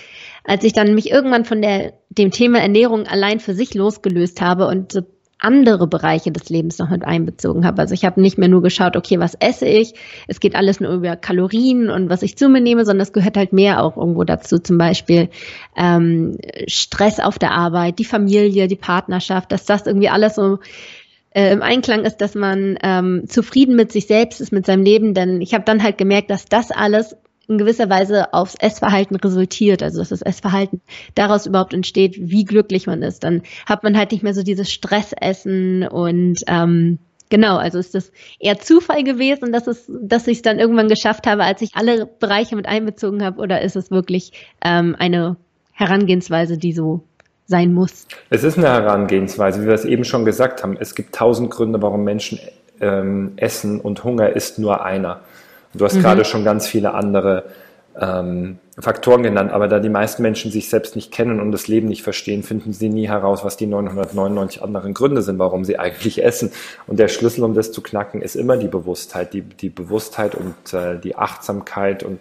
als 0.48 0.64
ich 0.64 0.72
dann 0.72 0.94
mich 0.94 1.10
irgendwann 1.10 1.44
von 1.44 1.60
der, 1.60 1.92
dem 2.08 2.30
Thema 2.30 2.58
Ernährung 2.58 3.06
allein 3.06 3.38
für 3.38 3.52
sich 3.52 3.74
losgelöst 3.74 4.40
habe 4.40 4.66
und 4.66 4.90
so 4.90 5.02
andere 5.38 5.86
Bereiche 5.86 6.32
des 6.32 6.48
Lebens 6.48 6.78
noch 6.78 6.88
mit 6.88 7.04
einbezogen 7.04 7.66
habe. 7.66 7.82
Also 7.82 7.92
ich 7.92 8.04
habe 8.04 8.20
nicht 8.20 8.38
mehr 8.38 8.48
nur 8.48 8.62
geschaut, 8.62 8.96
okay, 8.96 9.20
was 9.20 9.34
esse 9.34 9.66
ich? 9.66 9.92
Es 10.26 10.40
geht 10.40 10.56
alles 10.56 10.80
nur 10.80 10.90
über 10.92 11.16
Kalorien 11.16 11.90
und 11.90 12.08
was 12.08 12.22
ich 12.22 12.36
zu 12.36 12.48
mir 12.48 12.62
nehme, 12.62 12.86
sondern 12.86 13.02
es 13.02 13.12
gehört 13.12 13.36
halt 13.36 13.52
mehr 13.52 13.84
auch 13.84 13.98
irgendwo 13.98 14.24
dazu. 14.24 14.58
Zum 14.58 14.78
Beispiel 14.78 15.28
ähm, 15.76 16.38
Stress 16.66 17.20
auf 17.20 17.38
der 17.38 17.52
Arbeit, 17.52 17.98
die 17.98 18.04
Familie, 18.04 18.68
die 18.68 18.76
Partnerschaft, 18.76 19.52
dass 19.52 19.66
das 19.66 19.86
irgendwie 19.86 20.08
alles 20.08 20.34
so 20.34 20.58
äh, 21.30 21.52
im 21.52 21.62
Einklang 21.62 22.04
ist, 22.04 22.16
dass 22.16 22.34
man 22.34 22.78
ähm, 22.82 23.24
zufrieden 23.28 23.76
mit 23.76 23.92
sich 23.92 24.06
selbst 24.06 24.40
ist, 24.40 24.50
mit 24.50 24.64
seinem 24.64 24.82
Leben. 24.82 25.12
Denn 25.12 25.42
ich 25.42 25.52
habe 25.52 25.64
dann 25.64 25.82
halt 25.82 25.98
gemerkt, 25.98 26.30
dass 26.30 26.46
das 26.46 26.70
alles 26.70 27.16
in 27.48 27.58
gewisser 27.58 27.88
Weise 27.88 28.32
aufs 28.34 28.54
Essverhalten 28.54 29.16
resultiert, 29.16 29.82
also 29.82 29.98
dass 30.00 30.10
das 30.10 30.22
Essverhalten 30.22 30.82
daraus 31.14 31.46
überhaupt 31.46 31.72
entsteht, 31.72 32.16
wie 32.18 32.44
glücklich 32.44 32.86
man 32.86 33.02
ist. 33.02 33.24
Dann 33.24 33.42
hat 33.66 33.82
man 33.82 33.96
halt 33.96 34.12
nicht 34.12 34.22
mehr 34.22 34.34
so 34.34 34.42
dieses 34.42 34.70
Stressessen 34.70 35.88
und 35.88 36.40
ähm, 36.46 36.98
genau, 37.30 37.56
also 37.56 37.78
ist 37.78 37.94
das 37.94 38.12
eher 38.38 38.58
Zufall 38.58 39.02
gewesen, 39.02 39.50
dass 39.50 39.66
es, 39.66 39.90
dass 40.00 40.26
ich 40.26 40.38
es 40.38 40.42
dann 40.42 40.58
irgendwann 40.58 40.88
geschafft 40.88 41.26
habe, 41.26 41.44
als 41.44 41.62
ich 41.62 41.70
alle 41.74 42.06
Bereiche 42.06 42.54
mit 42.54 42.66
einbezogen 42.66 43.24
habe, 43.24 43.40
oder 43.40 43.62
ist 43.62 43.76
es 43.76 43.90
wirklich 43.90 44.32
ähm, 44.62 44.94
eine 44.98 45.36
Herangehensweise, 45.72 46.58
die 46.58 46.72
so 46.72 47.02
sein 47.46 47.72
muss? 47.72 48.06
Es 48.28 48.44
ist 48.44 48.58
eine 48.58 48.68
Herangehensweise, 48.68 49.62
wie 49.62 49.66
wir 49.66 49.74
es 49.74 49.86
eben 49.86 50.04
schon 50.04 50.26
gesagt 50.26 50.62
haben. 50.62 50.76
Es 50.78 50.94
gibt 50.94 51.14
tausend 51.14 51.50
Gründe, 51.50 51.80
warum 51.80 52.04
Menschen 52.04 52.38
ähm, 52.80 53.32
essen 53.36 53.80
und 53.80 54.04
Hunger 54.04 54.30
ist 54.36 54.58
nur 54.58 54.84
einer. 54.84 55.22
Du 55.78 55.84
hast 55.84 55.94
mhm. 55.94 56.02
gerade 56.02 56.24
schon 56.24 56.44
ganz 56.44 56.66
viele 56.66 56.94
andere 56.94 57.44
ähm, 57.98 58.58
Faktoren 58.78 59.22
genannt, 59.22 59.52
aber 59.52 59.66
da 59.66 59.80
die 59.80 59.88
meisten 59.88 60.22
Menschen 60.22 60.52
sich 60.52 60.68
selbst 60.68 60.94
nicht 60.94 61.10
kennen 61.10 61.40
und 61.40 61.50
das 61.50 61.66
Leben 61.66 61.88
nicht 61.88 62.02
verstehen, 62.02 62.42
finden 62.44 62.72
sie 62.72 62.88
nie 62.88 63.08
heraus, 63.08 63.44
was 63.44 63.56
die 63.56 63.66
999 63.66 64.62
anderen 64.62 64.94
Gründe 64.94 65.22
sind, 65.22 65.38
warum 65.38 65.64
sie 65.64 65.78
eigentlich 65.80 66.22
essen. 66.22 66.52
Und 66.86 66.98
der 66.98 67.08
Schlüssel, 67.08 67.44
um 67.44 67.54
das 67.54 67.72
zu 67.72 67.82
knacken, 67.82 68.22
ist 68.22 68.36
immer 68.36 68.56
die 68.56 68.68
Bewusstheit, 68.68 69.32
die, 69.32 69.42
die 69.42 69.70
Bewusstheit 69.70 70.34
und 70.34 70.72
äh, 70.72 70.98
die 70.98 71.16
Achtsamkeit 71.16 72.02
und 72.02 72.20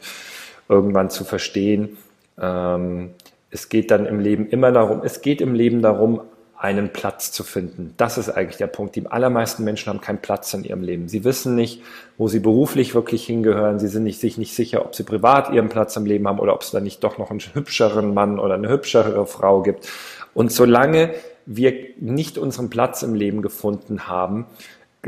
irgendwann 0.70 1.10
zu 1.10 1.24
verstehen, 1.24 1.98
ähm, 2.40 3.12
es 3.50 3.70
geht 3.70 3.92
dann 3.92 4.06
im 4.06 4.20
Leben 4.20 4.48
immer 4.50 4.72
darum, 4.72 5.02
es 5.04 5.22
geht 5.22 5.42
im 5.42 5.54
Leben 5.54 5.82
darum, 5.82 6.22
einen 6.58 6.90
Platz 6.90 7.32
zu 7.32 7.44
finden. 7.44 7.94
Das 7.98 8.18
ist 8.18 8.30
eigentlich 8.30 8.58
der 8.58 8.68
Punkt. 8.68 8.96
Die 8.96 9.06
allermeisten 9.06 9.64
Menschen 9.64 9.90
haben 9.90 10.02
keinen 10.02 10.22
Platz 10.22 10.54
in 10.56 10.64
ihrem 10.64 10.82
Leben. 10.82 11.08
Sie 11.08 11.24
wissen 11.24 11.54
nicht, 11.54 11.84
wo 12.18 12.28
sie 12.28 12.40
beruflich 12.40 12.96
wirklich 12.96 13.26
hingehören. 13.26 13.78
Sie 13.78 13.88
sind 13.88 14.04
nicht, 14.04 14.20
sich 14.20 14.40
nicht 14.40 14.56
sicher, 14.56 14.84
ob 14.84 14.96
sie 14.96 15.04
privat 15.04 15.52
ihren 15.52 15.70
Platz 15.70 15.96
im 15.98 16.08
Leben 16.08 16.28
haben 16.28 16.40
oder 16.40 16.56
ob 16.56 16.64
es 16.64 16.72
da 16.72 16.80
nicht 16.80 17.04
doch 17.04 17.20
noch 17.20 17.30
einen 17.30 17.42
hübscheren 17.54 18.14
Mann 18.14 18.40
oder 18.40 18.56
eine 18.56 18.70
hübschere 18.70 19.28
Frau 19.28 19.62
gibt. 19.62 19.88
Und 20.34 20.52
solange 20.52 21.14
wir 21.46 21.74
nicht 22.00 22.38
unseren 22.38 22.70
Platz 22.70 23.04
im 23.04 23.14
Leben 23.14 23.42
gefunden 23.42 24.08
haben, 24.08 24.48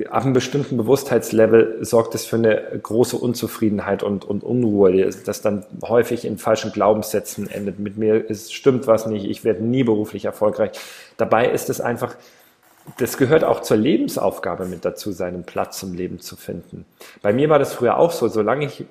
ab 0.08 0.24
einem 0.24 0.34
bestimmten 0.34 0.78
Bewusstheitslevel 0.78 1.80
sorgt 1.82 2.16
es 2.16 2.26
für 2.26 2.36
eine 2.36 2.62
große 2.82 3.18
Unzufriedenheit 3.18 4.04
und, 4.04 4.26
und 4.26 4.44
Unruhe, 4.44 5.10
das 5.26 5.42
dann 5.42 5.66
häufig 5.84 6.26
in 6.26 6.38
falschen 6.38 6.72
Glaubenssätzen 6.72 7.50
endet. 7.50 7.80
Mit 7.80 7.98
mir 7.98 8.30
ist, 8.30 8.54
stimmt 8.54 8.88
was 8.88 9.06
nicht, 9.06 9.26
ich 9.26 9.44
werde 9.44 9.64
nie 9.64 9.84
beruflich 9.84 10.26
erfolgreich. 10.26 10.72
Dabei 11.18 11.50
ist 11.50 11.70
es 11.70 11.82
einfach 11.82 12.16
das 12.98 13.18
gehört 13.18 13.44
auch 13.44 13.62
zur 13.62 13.78
Lebensaufgabe 13.78 14.66
mit 14.66 14.86
dazu, 14.86 15.12
seinen 15.12 15.44
Platz 15.44 15.84
im 15.84 15.94
Leben 15.94 16.20
zu 16.20 16.36
finden. 16.36 16.86
Bei 17.22 17.34
mir 17.34 17.50
war 17.50 17.60
das 17.60 17.74
früher 17.74 17.98
auch 17.98 18.12
so, 18.12 18.28
solange 18.28 18.66
ich, 18.66 18.86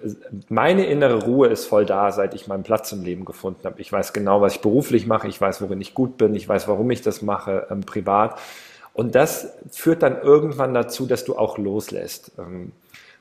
meine 0.48 0.86
innere 0.86 1.24
Ruhe 1.24 1.48
ist 1.48 1.66
voll 1.66 1.84
da, 1.84 2.12
seit 2.12 2.34
ich 2.34 2.46
meinen 2.46 2.62
Platz 2.62 2.92
im 2.92 3.02
Leben 3.02 3.24
gefunden 3.24 3.60
habe. 3.64 3.80
Ich 3.80 3.90
weiß 3.90 4.12
genau, 4.12 4.40
was 4.40 4.56
ich 4.56 4.60
beruflich 4.60 5.06
mache, 5.06 5.28
ich 5.28 5.40
weiß, 5.40 5.62
worin 5.62 5.80
ich 5.80 5.94
gut 5.94 6.16
bin, 6.16 6.34
ich 6.34 6.48
weiß, 6.48 6.68
warum 6.68 6.90
ich 6.90 7.02
das 7.02 7.22
mache, 7.22 7.66
ähm, 7.70 7.80
privat. 7.80 8.38
Und 8.98 9.14
das 9.14 9.52
führt 9.70 10.02
dann 10.02 10.20
irgendwann 10.22 10.74
dazu, 10.74 11.06
dass 11.06 11.24
du 11.24 11.38
auch 11.38 11.56
loslässt. 11.56 12.32
Ähm, 12.36 12.72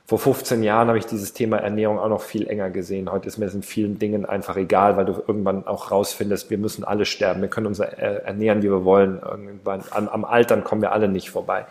vor 0.06 0.18
15 0.18 0.64
Jahren 0.64 0.88
habe 0.88 0.98
ich 0.98 1.06
dieses 1.06 1.34
Thema 1.34 1.58
Ernährung 1.58 2.00
auch 2.00 2.08
noch 2.08 2.20
viel 2.20 2.48
enger 2.48 2.70
gesehen. 2.70 3.12
Heute 3.12 3.28
ist 3.28 3.38
mir 3.38 3.44
das 3.44 3.54
in 3.54 3.62
vielen 3.62 3.96
Dingen 3.96 4.26
einfach 4.26 4.56
egal, 4.56 4.96
weil 4.96 5.04
du 5.04 5.12
irgendwann 5.12 5.68
auch 5.68 5.92
rausfindest, 5.92 6.50
wir 6.50 6.58
müssen 6.58 6.82
alle 6.82 7.04
sterben. 7.04 7.42
Wir 7.42 7.48
können 7.48 7.68
uns 7.68 7.78
ernähren, 7.78 8.60
wie 8.64 8.70
wir 8.72 8.84
wollen. 8.84 9.20
Irgendwann 9.24 9.84
am, 9.90 10.08
am 10.08 10.24
Altern 10.24 10.64
kommen 10.64 10.82
wir 10.82 10.90
alle 10.90 11.06
nicht 11.06 11.30
vorbei. 11.30 11.64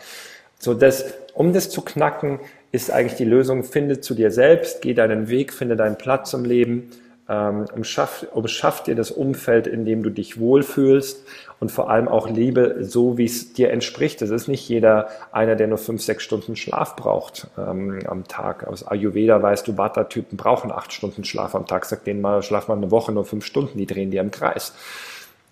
So 0.57 0.73
das, 0.73 1.13
um 1.33 1.51
das 1.51 1.69
zu 1.69 1.81
knacken, 1.81 2.39
ist 2.71 2.89
eigentlich 2.89 3.17
die 3.17 3.25
Lösung, 3.25 3.65
finde 3.65 3.99
zu 3.99 4.15
dir 4.15 4.31
selbst, 4.31 4.81
geh 4.81 4.93
deinen 4.93 5.27
Weg, 5.27 5.51
finde 5.51 5.75
deinen 5.75 5.97
Platz 5.97 6.31
im 6.31 6.45
Leben, 6.45 6.91
ähm, 7.29 7.65
umschaff, 7.75 8.25
umschaff 8.33 8.83
dir 8.83 8.95
das 8.95 9.11
Umfeld, 9.11 9.67
in 9.67 9.85
dem 9.85 10.03
du 10.03 10.09
dich 10.09 10.39
wohlfühlst 10.39 11.25
und 11.59 11.71
vor 11.71 11.89
allem 11.89 12.07
auch 12.07 12.29
Liebe 12.29 12.77
so, 12.81 13.17
wie 13.17 13.25
es 13.25 13.53
dir 13.53 13.71
entspricht. 13.71 14.21
Es 14.21 14.29
ist 14.29 14.47
nicht 14.47 14.67
jeder 14.69 15.09
einer, 15.31 15.55
der 15.55 15.67
nur 15.67 15.77
fünf, 15.77 16.01
sechs 16.01 16.23
Stunden 16.23 16.55
Schlaf 16.55 16.95
braucht 16.95 17.47
ähm, 17.57 17.99
am 18.07 18.27
Tag. 18.27 18.67
Aus 18.67 18.87
Ayurveda 18.87 19.41
weißt 19.41 19.67
du, 19.67 19.77
Vata-Typen 19.77 20.37
brauchen 20.37 20.71
acht 20.71 20.93
Stunden 20.93 21.23
Schlaf 21.23 21.55
am 21.55 21.65
Tag. 21.65 21.85
Sag 21.85 22.03
denen 22.03 22.21
mal, 22.21 22.41
schlaf 22.43 22.67
mal 22.67 22.77
eine 22.77 22.91
Woche 22.91 23.11
nur 23.11 23.25
fünf 23.25 23.45
Stunden, 23.45 23.77
die 23.77 23.87
drehen 23.87 24.11
dir 24.11 24.21
im 24.21 24.31
Kreis. 24.31 24.73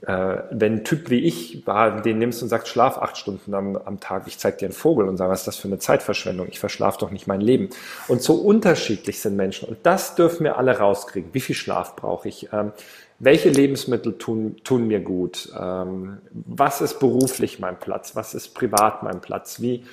Äh, 0.06 0.44
wenn 0.52 0.74
ein 0.74 0.84
Typ 0.84 1.10
wie 1.10 1.20
ich 1.20 1.66
war, 1.66 2.02
den 2.02 2.20
nimmst 2.20 2.44
und 2.44 2.50
sagst, 2.50 2.68
schlaf 2.68 3.00
acht 3.00 3.18
Stunden 3.18 3.56
am, 3.56 3.76
am 3.76 4.00
Tag, 4.00 4.24
ich 4.28 4.38
zeig 4.38 4.60
dir 4.60 4.66
einen 4.66 4.74
Vogel 4.74 5.08
und 5.08 5.18
sag, 5.18 5.30
was 5.30 5.40
ist 5.40 5.48
das 5.48 5.56
für 5.58 5.68
eine 5.68 5.80
Zeitverschwendung? 5.80 6.48
Ich 6.50 6.60
verschlaf 6.60 6.98
doch 6.98 7.10
nicht 7.10 7.26
mein 7.26 7.42
Leben. 7.42 7.70
Und 8.08 8.22
so 8.22 8.36
unterschiedlich 8.36 9.20
sind 9.20 9.36
Menschen. 9.36 9.68
Und 9.68 9.80
das 9.84 10.14
dürfen 10.14 10.44
wir 10.44 10.58
alle 10.58 10.78
rauskriegen. 10.78 11.34
Wie 11.34 11.40
viel 11.40 11.56
Schlaf 11.56 11.96
brauche 11.96 12.28
ich? 12.28 12.50
Ähm, 12.54 12.72
welche 13.18 13.50
Lebensmittel 13.50 14.18
tun, 14.18 14.58
tun 14.64 14.88
mir 14.88 15.00
gut? 15.00 15.52
Ähm, 15.60 16.18
was 16.34 16.82
ist 16.82 17.00
beruflich 17.00 17.60
mein 17.60 17.80
Platz? 17.80 18.16
Was 18.16 18.36
ist 18.36 18.54
privat 18.54 19.02
mein 19.02 19.22
Platz? 19.22 19.62
Wie 19.62 19.86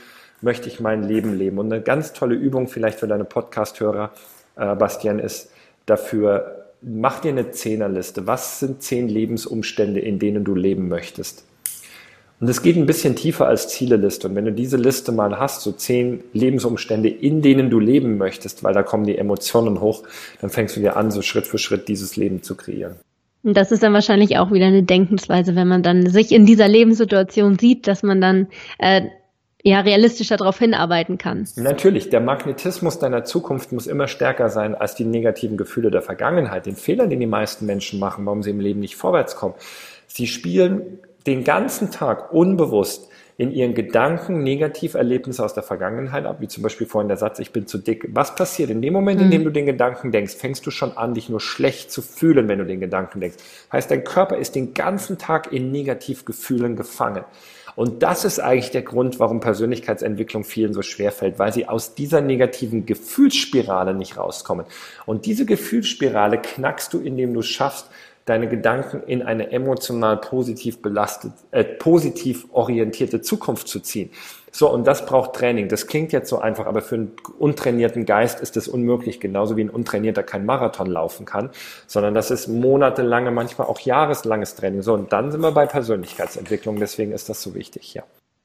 möchte 0.43 0.69
ich 0.69 0.81
mein 0.81 1.05
Leben 1.05 1.39
leben? 1.39 1.59
Und 1.59 1.73
eine 1.73 1.83
ganz 1.83 2.13
tolle 2.13 2.35
Übung 2.35 2.69
vielleicht 2.69 3.01
für 3.01 3.07
deine 3.07 3.25
Podcast-Hörer, 3.25 4.11
äh, 4.57 4.75
Bastian, 4.75 5.21
ist 5.21 5.51
dafür, 5.87 6.62
mach 6.83 7.21
dir 7.21 7.31
eine 7.31 7.51
Zehnerliste. 7.51 8.27
Was 8.27 8.61
sind 8.61 8.83
zehn 8.83 9.09
Lebensumstände, 9.09 10.01
in 10.01 10.19
denen 10.19 10.45
du 10.45 10.55
leben 10.55 10.89
möchtest? 10.89 11.45
Und 12.41 12.49
es 12.49 12.61
geht 12.61 12.77
ein 12.77 12.87
bisschen 12.87 13.15
tiefer 13.15 13.47
als 13.47 13.69
Zieleliste. 13.69 14.27
Und 14.29 14.35
wenn 14.35 14.47
du 14.47 14.53
diese 14.53 14.77
Liste 14.77 15.13
mal 15.13 15.39
hast, 15.39 15.63
so 15.63 15.71
zehn 15.71 16.25
Lebensumstände, 16.33 17.09
in 17.09 17.41
denen 17.41 17.71
du 17.71 17.79
leben 17.79 18.19
möchtest, 18.19 18.65
weil 18.65 18.75
da 18.75 18.83
kommen 18.83 19.07
die 19.07 19.17
Emotionen 19.17 19.81
hoch, 19.81 20.03
dann 20.41 20.51
fängst 20.51 20.77
du 20.77 20.81
dir 20.81 20.97
an, 20.97 21.13
so 21.13 21.23
Schritt 21.23 21.47
für 21.47 21.59
Schritt 21.59 21.87
dieses 21.87 22.17
Leben 22.17 22.43
zu 22.43 22.57
kreieren. 22.57 22.97
Und 23.45 23.57
das 23.57 23.71
ist 23.71 23.85
dann 23.85 23.93
wahrscheinlich 23.93 24.39
auch 24.39 24.51
wieder 24.51 24.67
eine 24.67 24.83
Denkensweise, 24.83 25.55
wenn 25.55 25.69
man 25.69 25.85
dann 25.85 26.09
sich 26.09 26.33
in 26.33 26.45
dieser 26.45 26.67
Lebenssituation 26.67 27.59
sieht, 27.59 27.87
dass 27.87 28.03
man 28.03 28.21
dann 28.21 28.49
äh, 28.79 29.03
ja 29.63 29.81
realistischer 29.81 30.37
darauf 30.37 30.59
hinarbeiten 30.59 31.19
kann. 31.19 31.47
Natürlich, 31.57 32.11
der 32.11 32.21
Magnetismus 32.21 32.99
deiner 32.99 33.25
Zukunft 33.25 33.73
muss 33.73 33.87
immer 33.87 34.09
stärker 34.09 34.49
sein 34.49 34.75
als 34.75 34.95
die 34.95 35.05
negativen 35.05 35.57
Gefühle 35.57 35.91
der 35.91 36.03
Vergangenheit. 36.03 36.67
Den 36.67 36.77
Fehler, 36.77 37.07
den 37.07 37.21
die 37.21 37.27
meisten 37.27 37.67
Menschen 37.67 38.01
machen, 38.01 38.27
warum 38.27 38.43
sie 38.43 38.51
im 38.51 38.61
Leben 38.61 38.81
nicht 38.81 38.97
vorwärts 38.97 39.37
kommen. 39.37 39.55
Sie 40.09 40.27
spielen 40.27 40.99
den 41.27 41.45
ganzen 41.45 41.91
Tag 41.91 42.33
unbewusst 42.33 43.09
in 43.39 43.51
ihren 43.51 43.75
Gedanken 43.75 44.43
Negativerlebnisse 44.43 45.43
aus 45.45 45.55
der 45.55 45.63
Vergangenheit 45.63 46.27
ab, 46.27 46.37
wie 46.41 46.49
zum 46.49 46.63
Beispiel 46.63 46.87
vorhin 46.87 47.09
der 47.09 47.17
Satz, 47.17 47.39
ich 47.39 47.53
bin 47.53 47.67
zu 47.67 47.79
dick. 47.79 48.07
Was 48.13 48.35
passiert 48.35 48.69
in 48.71 48.83
dem 48.83 48.93
Moment, 48.93 49.21
in 49.21 49.31
dem 49.31 49.41
mhm. 49.41 49.47
du 49.47 49.51
den 49.51 49.67
Gedanken 49.67 50.13
denkst? 50.13 50.35
Fängst 50.35 50.67
du 50.67 50.71
schon 50.71 50.97
an, 50.97 51.15
dich 51.15 51.29
nur 51.29 51.41
schlecht 51.41 51.91
zu 51.91 52.03
fühlen, 52.03 52.49
wenn 52.49 52.59
du 52.59 52.67
den 52.67 52.81
Gedanken 52.81 53.21
denkst? 53.21 53.39
Heißt, 53.73 53.91
dein 53.91 54.05
Körper 54.05 54.37
ist 54.37 54.55
den 54.55 54.75
ganzen 54.75 55.19
Tag 55.19 55.53
in 55.53 55.73
Negativgefühlen 55.73 56.77
gefangen. 56.77 57.25
Und 57.75 58.03
das 58.03 58.25
ist 58.25 58.39
eigentlich 58.39 58.71
der 58.71 58.83
Grund, 58.83 59.19
warum 59.19 59.41
Persönlichkeitsentwicklung 59.41 60.45
vielen 60.45 60.75
so 60.75 60.83
schwer 60.83 61.13
fällt, 61.13 61.39
weil 61.39 61.53
sie 61.53 61.69
aus 61.69 61.95
dieser 61.95 62.21
negativen 62.21 62.85
Gefühlsspirale 62.87 63.95
nicht 63.95 64.17
rauskommen. 64.17 64.67
Und 65.07 65.27
diese 65.27 65.47
Gefühlsspirale 65.47 66.39
knackst 66.39 66.93
du, 66.93 67.01
indem 67.01 67.33
du 67.33 67.43
schaffst, 67.43 67.89
deine 68.25 68.49
Gedanken 68.49 69.03
in 69.07 69.23
eine 69.23 69.51
emotional 69.51 70.17
positiv 70.17 70.81
belastet, 70.83 71.33
äh, 71.51 71.65
positiv 71.65 72.47
orientierte 72.53 73.21
Zukunft 73.21 73.69
zu 73.69 73.81
ziehen. 73.81 74.11
So, 74.55 74.71
und 74.71 74.87
das 74.87 75.07
braucht 75.07 75.33
Training. 75.33 75.69
Das 75.69 75.87
klingt 75.87 76.13
jetzt 76.13 76.29
so 76.29 76.39
einfach, 76.39 76.67
aber 76.67 76.83
für 76.83 76.97
einen 76.97 77.13
untrainierten 77.39 78.05
Geist 78.05 78.41
ist 78.41 78.55
das 78.57 78.69
unmöglich, 78.69 79.19
genauso 79.19 79.57
wie 79.57 79.65
ein 79.65 79.71
Untrainierter 79.71 80.23
kein 80.23 80.45
Marathon 80.45 80.89
laufen 80.89 81.25
kann, 81.25 81.51
sondern 81.87 82.13
das 82.13 82.31
ist 82.31 82.49
monatelange, 82.49 83.31
manchmal 83.31 83.67
auch 83.67 83.81
jahreslanges 83.81 84.55
Training. 84.55 84.83
So, 84.83 84.93
und 84.93 85.13
dann 85.13 85.33
sind 85.33 85.41
wir 85.41 85.53
bei 85.53 85.65
Persönlichkeitsentwicklung, 85.65 86.79
deswegen 86.79 87.13
ist 87.13 87.31
das 87.31 87.43
so 87.43 87.55
wichtig, 87.55 87.95
ja. 87.95 88.03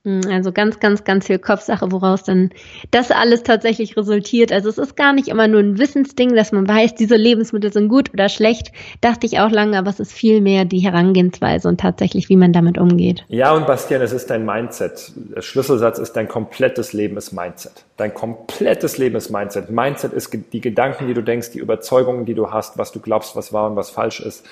Hm, 0.08 0.22
also 0.32 0.54
ganz, 0.54 0.80
ganz, 0.80 1.04
ganz 1.04 1.28
viel 1.28 1.38
Kopfsache, 1.38 1.91
woraus 1.91 2.24
dann 2.24 2.52
das 2.91 3.12
alles 3.12 3.43
tatsächlich 3.43 3.98
resultiert. 3.98 4.54
Also 4.54 4.70
es 4.70 4.78
ist 4.78 4.96
gar 4.96 5.12
nicht 5.12 5.28
immer 5.28 5.50
nur 5.50 5.60
ein 5.60 5.78
Wissensding, 5.78 6.34
dass 6.34 6.54
man 6.54 6.65
weiß, 6.65 6.96
diese 6.96 7.17
Lebensmittel 7.17 7.74
sind 7.74 7.89
gut 7.89 8.13
oder 8.13 8.30
schlecht. 8.30 8.72
Dachte 9.02 9.26
ich 9.26 9.39
auch 9.41 9.52
lange, 9.52 9.78
aber 9.78 9.89
es 9.89 10.00
ist 10.00 10.13
viel 10.13 10.39
mehr 10.39 10.63
die 10.63 10.80
Herangehensweise 10.80 11.67
und 11.67 11.82
tatsächlich, 11.82 12.30
wie 12.30 12.38
man 12.38 12.54
damit 12.54 12.78
umgeht. 12.78 13.26
Ja, 13.28 13.52
und 13.52 13.67
Bastian, 13.67 14.02
es 14.02 14.13
ist 14.13 14.30
dein 14.30 14.46
Mindset. 14.46 15.12
Der 15.36 15.41
Schlüsselsatz 15.41 16.00
ist, 16.00 16.13
dein 16.13 16.30
komplettes 16.30 16.93
Leben 16.93 17.17
ist 17.17 17.34
Mindset. 17.34 17.84
Dein 17.98 18.13
komplettes 18.13 18.98
Leben 18.98 19.17
ist 19.17 19.30
Mindset. 19.30 19.70
Mindset 19.70 20.13
ist 20.13 20.32
die 20.54 20.62
Gedanken, 20.62 21.08
die 21.08 21.15
du 21.15 21.22
denkst, 21.22 21.52
die 21.52 21.60
Überzeugungen, 21.60 22.26
die 22.26 22.34
du 22.34 22.50
hast, 22.50 22.78
was 22.78 22.93
du 22.93 23.02
glaubst, 23.02 23.36
was 23.36 23.52
wahr 23.52 23.70
und 23.70 23.76
was 23.76 23.89
falsch 23.89 24.22
ist 24.22 24.46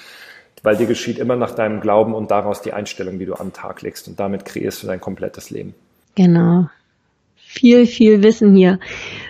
weil 0.65 0.75
dir 0.75 0.88
geschieht 0.88 1.19
immer 1.19 1.36
nach 1.36 1.51
deinem 1.51 1.80
Glauben 1.80 2.13
und 2.13 2.32
daraus 2.32 2.62
die 2.62 2.73
Einstellung, 2.73 3.19
die 3.19 3.25
du 3.25 3.36
am 3.36 3.54
Tag 3.54 3.82
legst. 3.82 4.08
Und 4.08 4.19
damit 4.19 4.45
kreierst 4.45 4.84
du 4.84 4.88
dein 4.88 4.99
komplettes 4.99 5.51
Leben. 5.51 5.75
Genau. 6.15 6.67
Viel, 7.36 7.86
viel 7.86 8.21
Wissen 8.21 8.54
hier. 8.54 8.80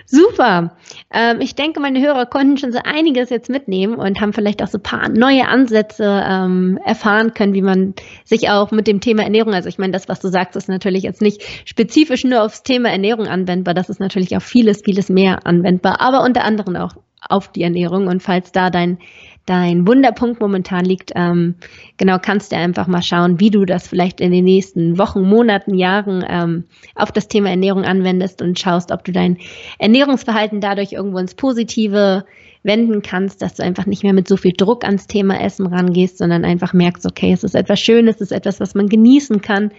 Super. 0.06 0.76
Ähm, 1.12 1.40
ich 1.40 1.54
denke, 1.54 1.78
meine 1.78 2.00
Hörer 2.00 2.26
konnten 2.26 2.56
schon 2.56 2.72
so 2.72 2.80
einiges 2.82 3.30
jetzt 3.30 3.50
mitnehmen 3.50 3.94
und 3.94 4.20
haben 4.20 4.32
vielleicht 4.32 4.62
auch 4.62 4.66
so 4.66 4.78
ein 4.78 4.82
paar 4.82 5.08
neue 5.08 5.46
Ansätze 5.46 6.24
ähm, 6.26 6.78
erfahren 6.84 7.34
können, 7.34 7.54
wie 7.54 7.62
man 7.62 7.94
sich 8.24 8.50
auch 8.50 8.72
mit 8.72 8.88
dem 8.88 9.00
Thema 9.00 9.22
Ernährung, 9.22 9.54
also 9.54 9.68
ich 9.68 9.78
meine, 9.78 9.92
das, 9.92 10.08
was 10.08 10.18
du 10.18 10.28
sagst, 10.28 10.56
ist 10.56 10.68
natürlich 10.68 11.04
jetzt 11.04 11.22
nicht 11.22 11.42
spezifisch 11.66 12.24
nur 12.24 12.42
aufs 12.42 12.64
Thema 12.64 12.90
Ernährung 12.90 13.28
anwendbar. 13.28 13.74
Das 13.74 13.90
ist 13.90 14.00
natürlich 14.00 14.36
auf 14.36 14.42
vieles, 14.42 14.82
vieles 14.84 15.08
mehr 15.08 15.46
anwendbar, 15.46 16.00
aber 16.00 16.24
unter 16.24 16.42
anderem 16.42 16.74
auch 16.76 16.94
auf 17.28 17.52
die 17.52 17.62
Ernährung. 17.62 18.08
Und 18.08 18.22
falls 18.22 18.50
da 18.50 18.70
dein 18.70 18.98
dein 19.46 19.86
Wunderpunkt 19.86 20.40
momentan 20.40 20.84
liegt, 20.84 21.12
ähm, 21.14 21.54
genau 21.96 22.18
kannst 22.20 22.52
du 22.52 22.56
einfach 22.56 22.86
mal 22.88 23.02
schauen, 23.02 23.40
wie 23.40 23.50
du 23.50 23.64
das 23.64 23.88
vielleicht 23.88 24.20
in 24.20 24.32
den 24.32 24.44
nächsten 24.44 24.98
Wochen, 24.98 25.22
Monaten, 25.22 25.74
Jahren 25.74 26.24
ähm, 26.28 26.64
auf 26.94 27.12
das 27.12 27.28
Thema 27.28 27.50
Ernährung 27.50 27.84
anwendest 27.84 28.42
und 28.42 28.58
schaust, 28.58 28.90
ob 28.90 29.04
du 29.04 29.12
dein 29.12 29.38
Ernährungsverhalten 29.78 30.60
dadurch 30.60 30.92
irgendwo 30.92 31.18
ins 31.18 31.34
Positive 31.34 32.24
wenden 32.64 33.00
kannst, 33.02 33.40
dass 33.42 33.54
du 33.54 33.62
einfach 33.62 33.86
nicht 33.86 34.02
mehr 34.02 34.12
mit 34.12 34.26
so 34.26 34.36
viel 34.36 34.52
Druck 34.52 34.84
ans 34.84 35.06
Thema 35.06 35.40
Essen 35.40 35.66
rangehst, 35.66 36.18
sondern 36.18 36.44
einfach 36.44 36.72
merkst, 36.72 37.06
okay, 37.06 37.32
es 37.32 37.44
ist 37.44 37.54
etwas 37.54 37.80
Schönes, 37.80 38.16
es 38.16 38.22
ist 38.22 38.32
etwas, 38.32 38.58
was 38.58 38.74
man 38.74 38.88
genießen 38.88 39.40
kann 39.40 39.70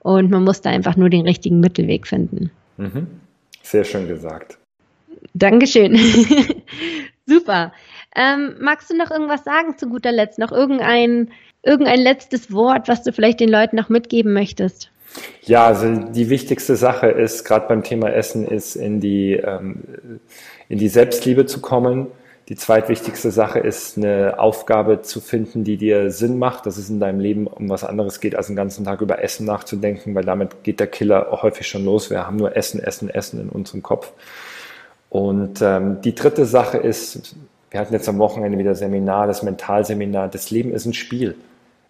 und 0.00 0.30
man 0.30 0.42
muss 0.42 0.60
da 0.60 0.70
einfach 0.70 0.96
nur 0.96 1.08
den 1.08 1.22
richtigen 1.22 1.60
Mittelweg 1.60 2.06
finden. 2.08 2.50
Mhm. 2.76 3.06
Sehr 3.62 3.84
schön 3.84 4.08
gesagt. 4.08 4.58
Dankeschön. 5.32 5.96
Super. 7.26 7.72
Ähm, 8.14 8.56
magst 8.60 8.90
du 8.90 8.96
noch 8.96 9.10
irgendwas 9.10 9.44
sagen 9.44 9.76
zu 9.76 9.88
guter 9.88 10.12
Letzt? 10.12 10.38
Noch 10.38 10.52
irgendein, 10.52 11.30
irgendein 11.62 12.00
letztes 12.00 12.52
Wort, 12.52 12.88
was 12.88 13.02
du 13.02 13.12
vielleicht 13.12 13.40
den 13.40 13.48
Leuten 13.48 13.76
noch 13.76 13.88
mitgeben 13.88 14.32
möchtest? 14.32 14.90
Ja, 15.42 15.66
also 15.66 15.94
die 15.94 16.30
wichtigste 16.30 16.76
Sache 16.76 17.08
ist, 17.08 17.44
gerade 17.44 17.68
beim 17.68 17.82
Thema 17.82 18.10
Essen, 18.10 18.46
ist 18.46 18.76
in 18.76 19.00
die, 19.00 19.34
ähm, 19.34 20.20
in 20.68 20.78
die 20.78 20.88
Selbstliebe 20.88 21.46
zu 21.46 21.60
kommen. 21.60 22.08
Die 22.48 22.56
zweitwichtigste 22.56 23.30
Sache 23.30 23.58
ist, 23.58 23.96
eine 23.96 24.38
Aufgabe 24.38 25.00
zu 25.00 25.20
finden, 25.20 25.64
die 25.64 25.78
dir 25.78 26.10
Sinn 26.10 26.38
macht, 26.38 26.66
dass 26.66 26.76
es 26.76 26.90
in 26.90 27.00
deinem 27.00 27.20
Leben 27.20 27.46
um 27.46 27.70
was 27.70 27.84
anderes 27.84 28.20
geht, 28.20 28.36
als 28.36 28.48
den 28.48 28.56
ganzen 28.56 28.84
Tag 28.84 29.00
über 29.00 29.22
Essen 29.22 29.46
nachzudenken, 29.46 30.14
weil 30.14 30.24
damit 30.24 30.62
geht 30.62 30.78
der 30.78 30.86
Killer 30.86 31.28
häufig 31.42 31.66
schon 31.66 31.84
los. 31.84 32.10
Wir 32.10 32.26
haben 32.26 32.36
nur 32.36 32.54
Essen, 32.54 32.80
Essen, 32.82 33.08
Essen 33.08 33.40
in 33.40 33.48
unserem 33.48 33.82
Kopf. 33.82 34.12
Und 35.08 35.62
ähm, 35.62 36.02
die 36.02 36.14
dritte 36.14 36.44
Sache 36.44 36.76
ist, 36.76 37.34
wir 37.74 37.80
hatten 37.80 37.92
jetzt 37.92 38.08
am 38.08 38.20
Wochenende 38.20 38.56
wieder 38.56 38.76
Seminar, 38.76 39.26
das 39.26 39.42
Mentalseminar. 39.42 40.28
Das 40.28 40.52
Leben 40.52 40.72
ist 40.72 40.86
ein 40.86 40.94
Spiel, 40.94 41.34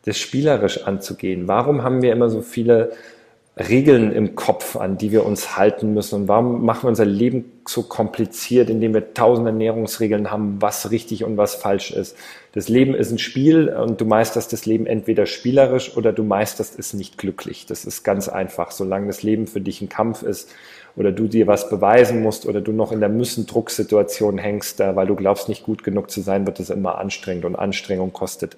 das 0.06 0.16
spielerisch 0.16 0.84
anzugehen. 0.84 1.46
Warum 1.46 1.82
haben 1.82 2.00
wir 2.00 2.10
immer 2.10 2.30
so 2.30 2.40
viele 2.40 2.92
Regeln 3.58 4.10
im 4.10 4.34
Kopf, 4.34 4.76
an 4.76 4.96
die 4.96 5.12
wir 5.12 5.26
uns 5.26 5.58
halten 5.58 5.92
müssen? 5.92 6.22
Und 6.22 6.28
warum 6.28 6.64
machen 6.64 6.84
wir 6.84 6.88
unser 6.88 7.04
Leben 7.04 7.52
so 7.68 7.82
kompliziert, 7.82 8.70
indem 8.70 8.94
wir 8.94 9.12
tausend 9.12 9.46
Ernährungsregeln 9.46 10.30
haben, 10.30 10.56
was 10.62 10.90
richtig 10.90 11.22
und 11.22 11.36
was 11.36 11.54
falsch 11.54 11.90
ist? 11.90 12.16
Das 12.52 12.70
Leben 12.70 12.94
ist 12.94 13.10
ein 13.10 13.18
Spiel 13.18 13.68
und 13.68 14.00
du 14.00 14.06
meisterst 14.06 14.54
das 14.54 14.64
Leben 14.64 14.86
entweder 14.86 15.26
spielerisch 15.26 15.98
oder 15.98 16.14
du 16.14 16.22
meisterst 16.22 16.78
es 16.78 16.94
nicht 16.94 17.18
glücklich. 17.18 17.66
Das 17.66 17.84
ist 17.84 18.04
ganz 18.04 18.30
einfach. 18.30 18.70
Solange 18.70 19.08
das 19.08 19.22
Leben 19.22 19.46
für 19.46 19.60
dich 19.60 19.82
ein 19.82 19.90
Kampf 19.90 20.22
ist 20.22 20.50
oder 20.96 21.12
du 21.12 21.26
dir 21.26 21.46
was 21.46 21.68
beweisen 21.68 22.22
musst 22.22 22.46
oder 22.46 22.60
du 22.60 22.72
noch 22.72 22.92
in 22.92 23.00
der 23.00 23.08
Müssen-Drucksituation 23.08 24.38
hängst, 24.38 24.78
weil 24.78 25.06
du 25.06 25.16
glaubst, 25.16 25.48
nicht 25.48 25.64
gut 25.64 25.82
genug 25.84 26.10
zu 26.10 26.20
sein, 26.20 26.46
wird 26.46 26.60
es 26.60 26.70
immer 26.70 26.98
anstrengend 26.98 27.44
und 27.44 27.56
Anstrengung 27.56 28.12
kostet 28.12 28.56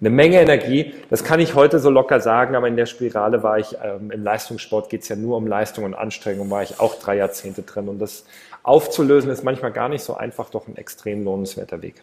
eine 0.00 0.10
Menge 0.10 0.40
Energie. 0.40 0.94
Das 1.10 1.24
kann 1.24 1.40
ich 1.40 1.54
heute 1.54 1.78
so 1.78 1.90
locker 1.90 2.20
sagen, 2.20 2.54
aber 2.54 2.68
in 2.68 2.76
der 2.76 2.86
Spirale 2.86 3.42
war 3.42 3.58
ich, 3.58 3.76
ähm, 3.82 4.10
im 4.10 4.22
Leistungssport 4.22 4.90
geht 4.90 5.02
es 5.02 5.08
ja 5.08 5.16
nur 5.16 5.36
um 5.36 5.46
Leistung 5.46 5.84
und 5.84 5.94
Anstrengung, 5.94 6.50
war 6.50 6.62
ich 6.62 6.80
auch 6.80 6.96
drei 6.96 7.16
Jahrzehnte 7.16 7.62
drin. 7.62 7.88
Und 7.88 7.98
das 7.98 8.24
aufzulösen 8.62 9.30
ist 9.30 9.44
manchmal 9.44 9.72
gar 9.72 9.88
nicht 9.88 10.02
so 10.02 10.14
einfach, 10.14 10.50
doch 10.50 10.68
ein 10.68 10.76
extrem 10.76 11.24
lohnenswerter 11.24 11.82
Weg. 11.82 12.02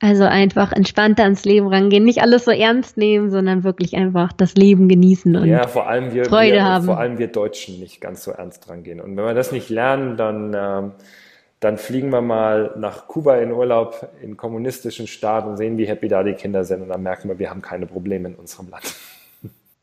Also 0.00 0.24
einfach 0.24 0.72
entspannter 0.72 1.22
ans 1.22 1.44
Leben 1.44 1.68
rangehen, 1.68 2.04
nicht 2.04 2.20
alles 2.20 2.44
so 2.44 2.50
ernst 2.50 2.96
nehmen, 2.96 3.30
sondern 3.30 3.64
wirklich 3.64 3.96
einfach 3.96 4.32
das 4.32 4.54
Leben 4.54 4.88
genießen 4.88 5.34
und 5.36 5.46
ja, 5.46 5.66
vor 5.66 5.88
allem 5.88 6.12
wir, 6.12 6.26
Freude 6.26 6.54
wir, 6.54 6.64
haben. 6.64 6.84
Vor 6.84 6.98
allem 6.98 7.18
wir 7.18 7.28
Deutschen 7.28 7.80
nicht 7.80 8.00
ganz 8.00 8.24
so 8.24 8.32
ernst 8.32 8.68
rangehen. 8.68 9.00
Und 9.00 9.16
wenn 9.16 9.24
wir 9.24 9.34
das 9.34 9.52
nicht 9.52 9.70
lernen, 9.70 10.16
dann 10.16 10.52
ähm, 10.54 10.92
dann 11.64 11.78
fliegen 11.78 12.10
wir 12.10 12.20
mal 12.20 12.74
nach 12.76 13.08
Kuba 13.08 13.38
in 13.38 13.50
Urlaub, 13.50 14.08
in 14.20 14.36
kommunistischen 14.36 15.06
Staat 15.06 15.46
und 15.46 15.56
sehen, 15.56 15.78
wie 15.78 15.86
happy 15.86 16.08
da 16.08 16.22
die 16.22 16.34
Kinder 16.34 16.62
sind. 16.64 16.82
Und 16.82 16.90
dann 16.90 17.02
merken 17.02 17.30
wir, 17.30 17.38
wir 17.38 17.48
haben 17.48 17.62
keine 17.62 17.86
Probleme 17.86 18.28
in 18.28 18.34
unserem 18.34 18.68
Land. 18.68 18.94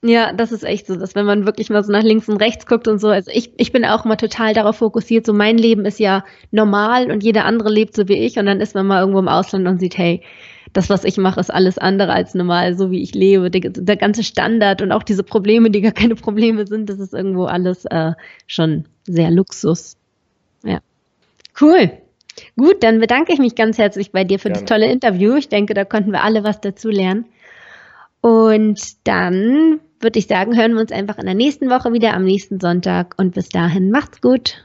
Ja, 0.03 0.33
das 0.33 0.51
ist 0.51 0.63
echt 0.63 0.87
so, 0.87 0.95
dass 0.95 1.13
wenn 1.13 1.27
man 1.27 1.45
wirklich 1.45 1.69
mal 1.69 1.83
so 1.83 1.91
nach 1.91 2.01
links 2.01 2.27
und 2.27 2.37
rechts 2.37 2.65
guckt 2.65 2.87
und 2.87 2.99
so, 2.99 3.09
also 3.09 3.29
ich, 3.31 3.51
ich 3.57 3.71
bin 3.71 3.85
auch 3.85 4.03
mal 4.03 4.15
total 4.15 4.55
darauf 4.55 4.77
fokussiert, 4.77 5.27
so 5.27 5.33
mein 5.33 5.59
Leben 5.59 5.85
ist 5.85 5.99
ja 5.99 6.25
normal 6.49 7.11
und 7.11 7.23
jeder 7.23 7.45
andere 7.45 7.69
lebt 7.69 7.95
so 7.95 8.07
wie 8.07 8.17
ich 8.17 8.39
und 8.39 8.47
dann 8.47 8.61
ist 8.61 8.73
man 8.73 8.87
mal 8.87 9.01
irgendwo 9.01 9.19
im 9.19 9.27
Ausland 9.27 9.67
und 9.67 9.79
sieht, 9.79 9.97
hey, 9.99 10.23
das, 10.73 10.89
was 10.89 11.03
ich 11.03 11.17
mache, 11.17 11.39
ist 11.39 11.53
alles 11.53 11.77
andere 11.77 12.13
als 12.13 12.33
normal, 12.33 12.75
so 12.75 12.89
wie 12.89 13.03
ich 13.03 13.13
lebe. 13.13 13.51
Der, 13.51 13.69
der 13.69 13.97
ganze 13.97 14.23
Standard 14.23 14.81
und 14.81 14.91
auch 14.91 15.03
diese 15.03 15.23
Probleme, 15.23 15.69
die 15.69 15.81
gar 15.81 15.91
keine 15.91 16.15
Probleme 16.15 16.65
sind, 16.65 16.89
das 16.89 16.99
ist 16.99 17.13
irgendwo 17.13 17.45
alles 17.45 17.85
äh, 17.85 18.13
schon 18.47 18.85
sehr 19.03 19.29
Luxus. 19.29 19.97
Ja. 20.63 20.79
Cool. 21.59 21.91
Gut, 22.57 22.81
dann 22.83 22.99
bedanke 22.99 23.33
ich 23.33 23.39
mich 23.39 23.55
ganz 23.55 23.77
herzlich 23.77 24.11
bei 24.11 24.23
dir 24.23 24.39
für 24.39 24.47
Gerne. 24.47 24.61
das 24.61 24.69
tolle 24.69 24.91
Interview. 24.91 25.35
Ich 25.35 25.49
denke, 25.49 25.73
da 25.73 25.85
konnten 25.85 26.11
wir 26.11 26.23
alle 26.23 26.43
was 26.43 26.61
dazu 26.61 26.89
lernen. 26.89 27.25
Und 28.21 28.79
dann 29.05 29.79
würde 30.03 30.19
ich 30.19 30.27
sagen, 30.27 30.57
hören 30.57 30.73
wir 30.73 30.81
uns 30.81 30.91
einfach 30.91 31.17
in 31.17 31.25
der 31.25 31.35
nächsten 31.35 31.69
Woche 31.69 31.93
wieder 31.93 32.13
am 32.13 32.23
nächsten 32.23 32.59
Sonntag. 32.59 33.15
Und 33.17 33.33
bis 33.33 33.49
dahin, 33.49 33.91
macht's 33.91 34.21
gut. 34.21 34.63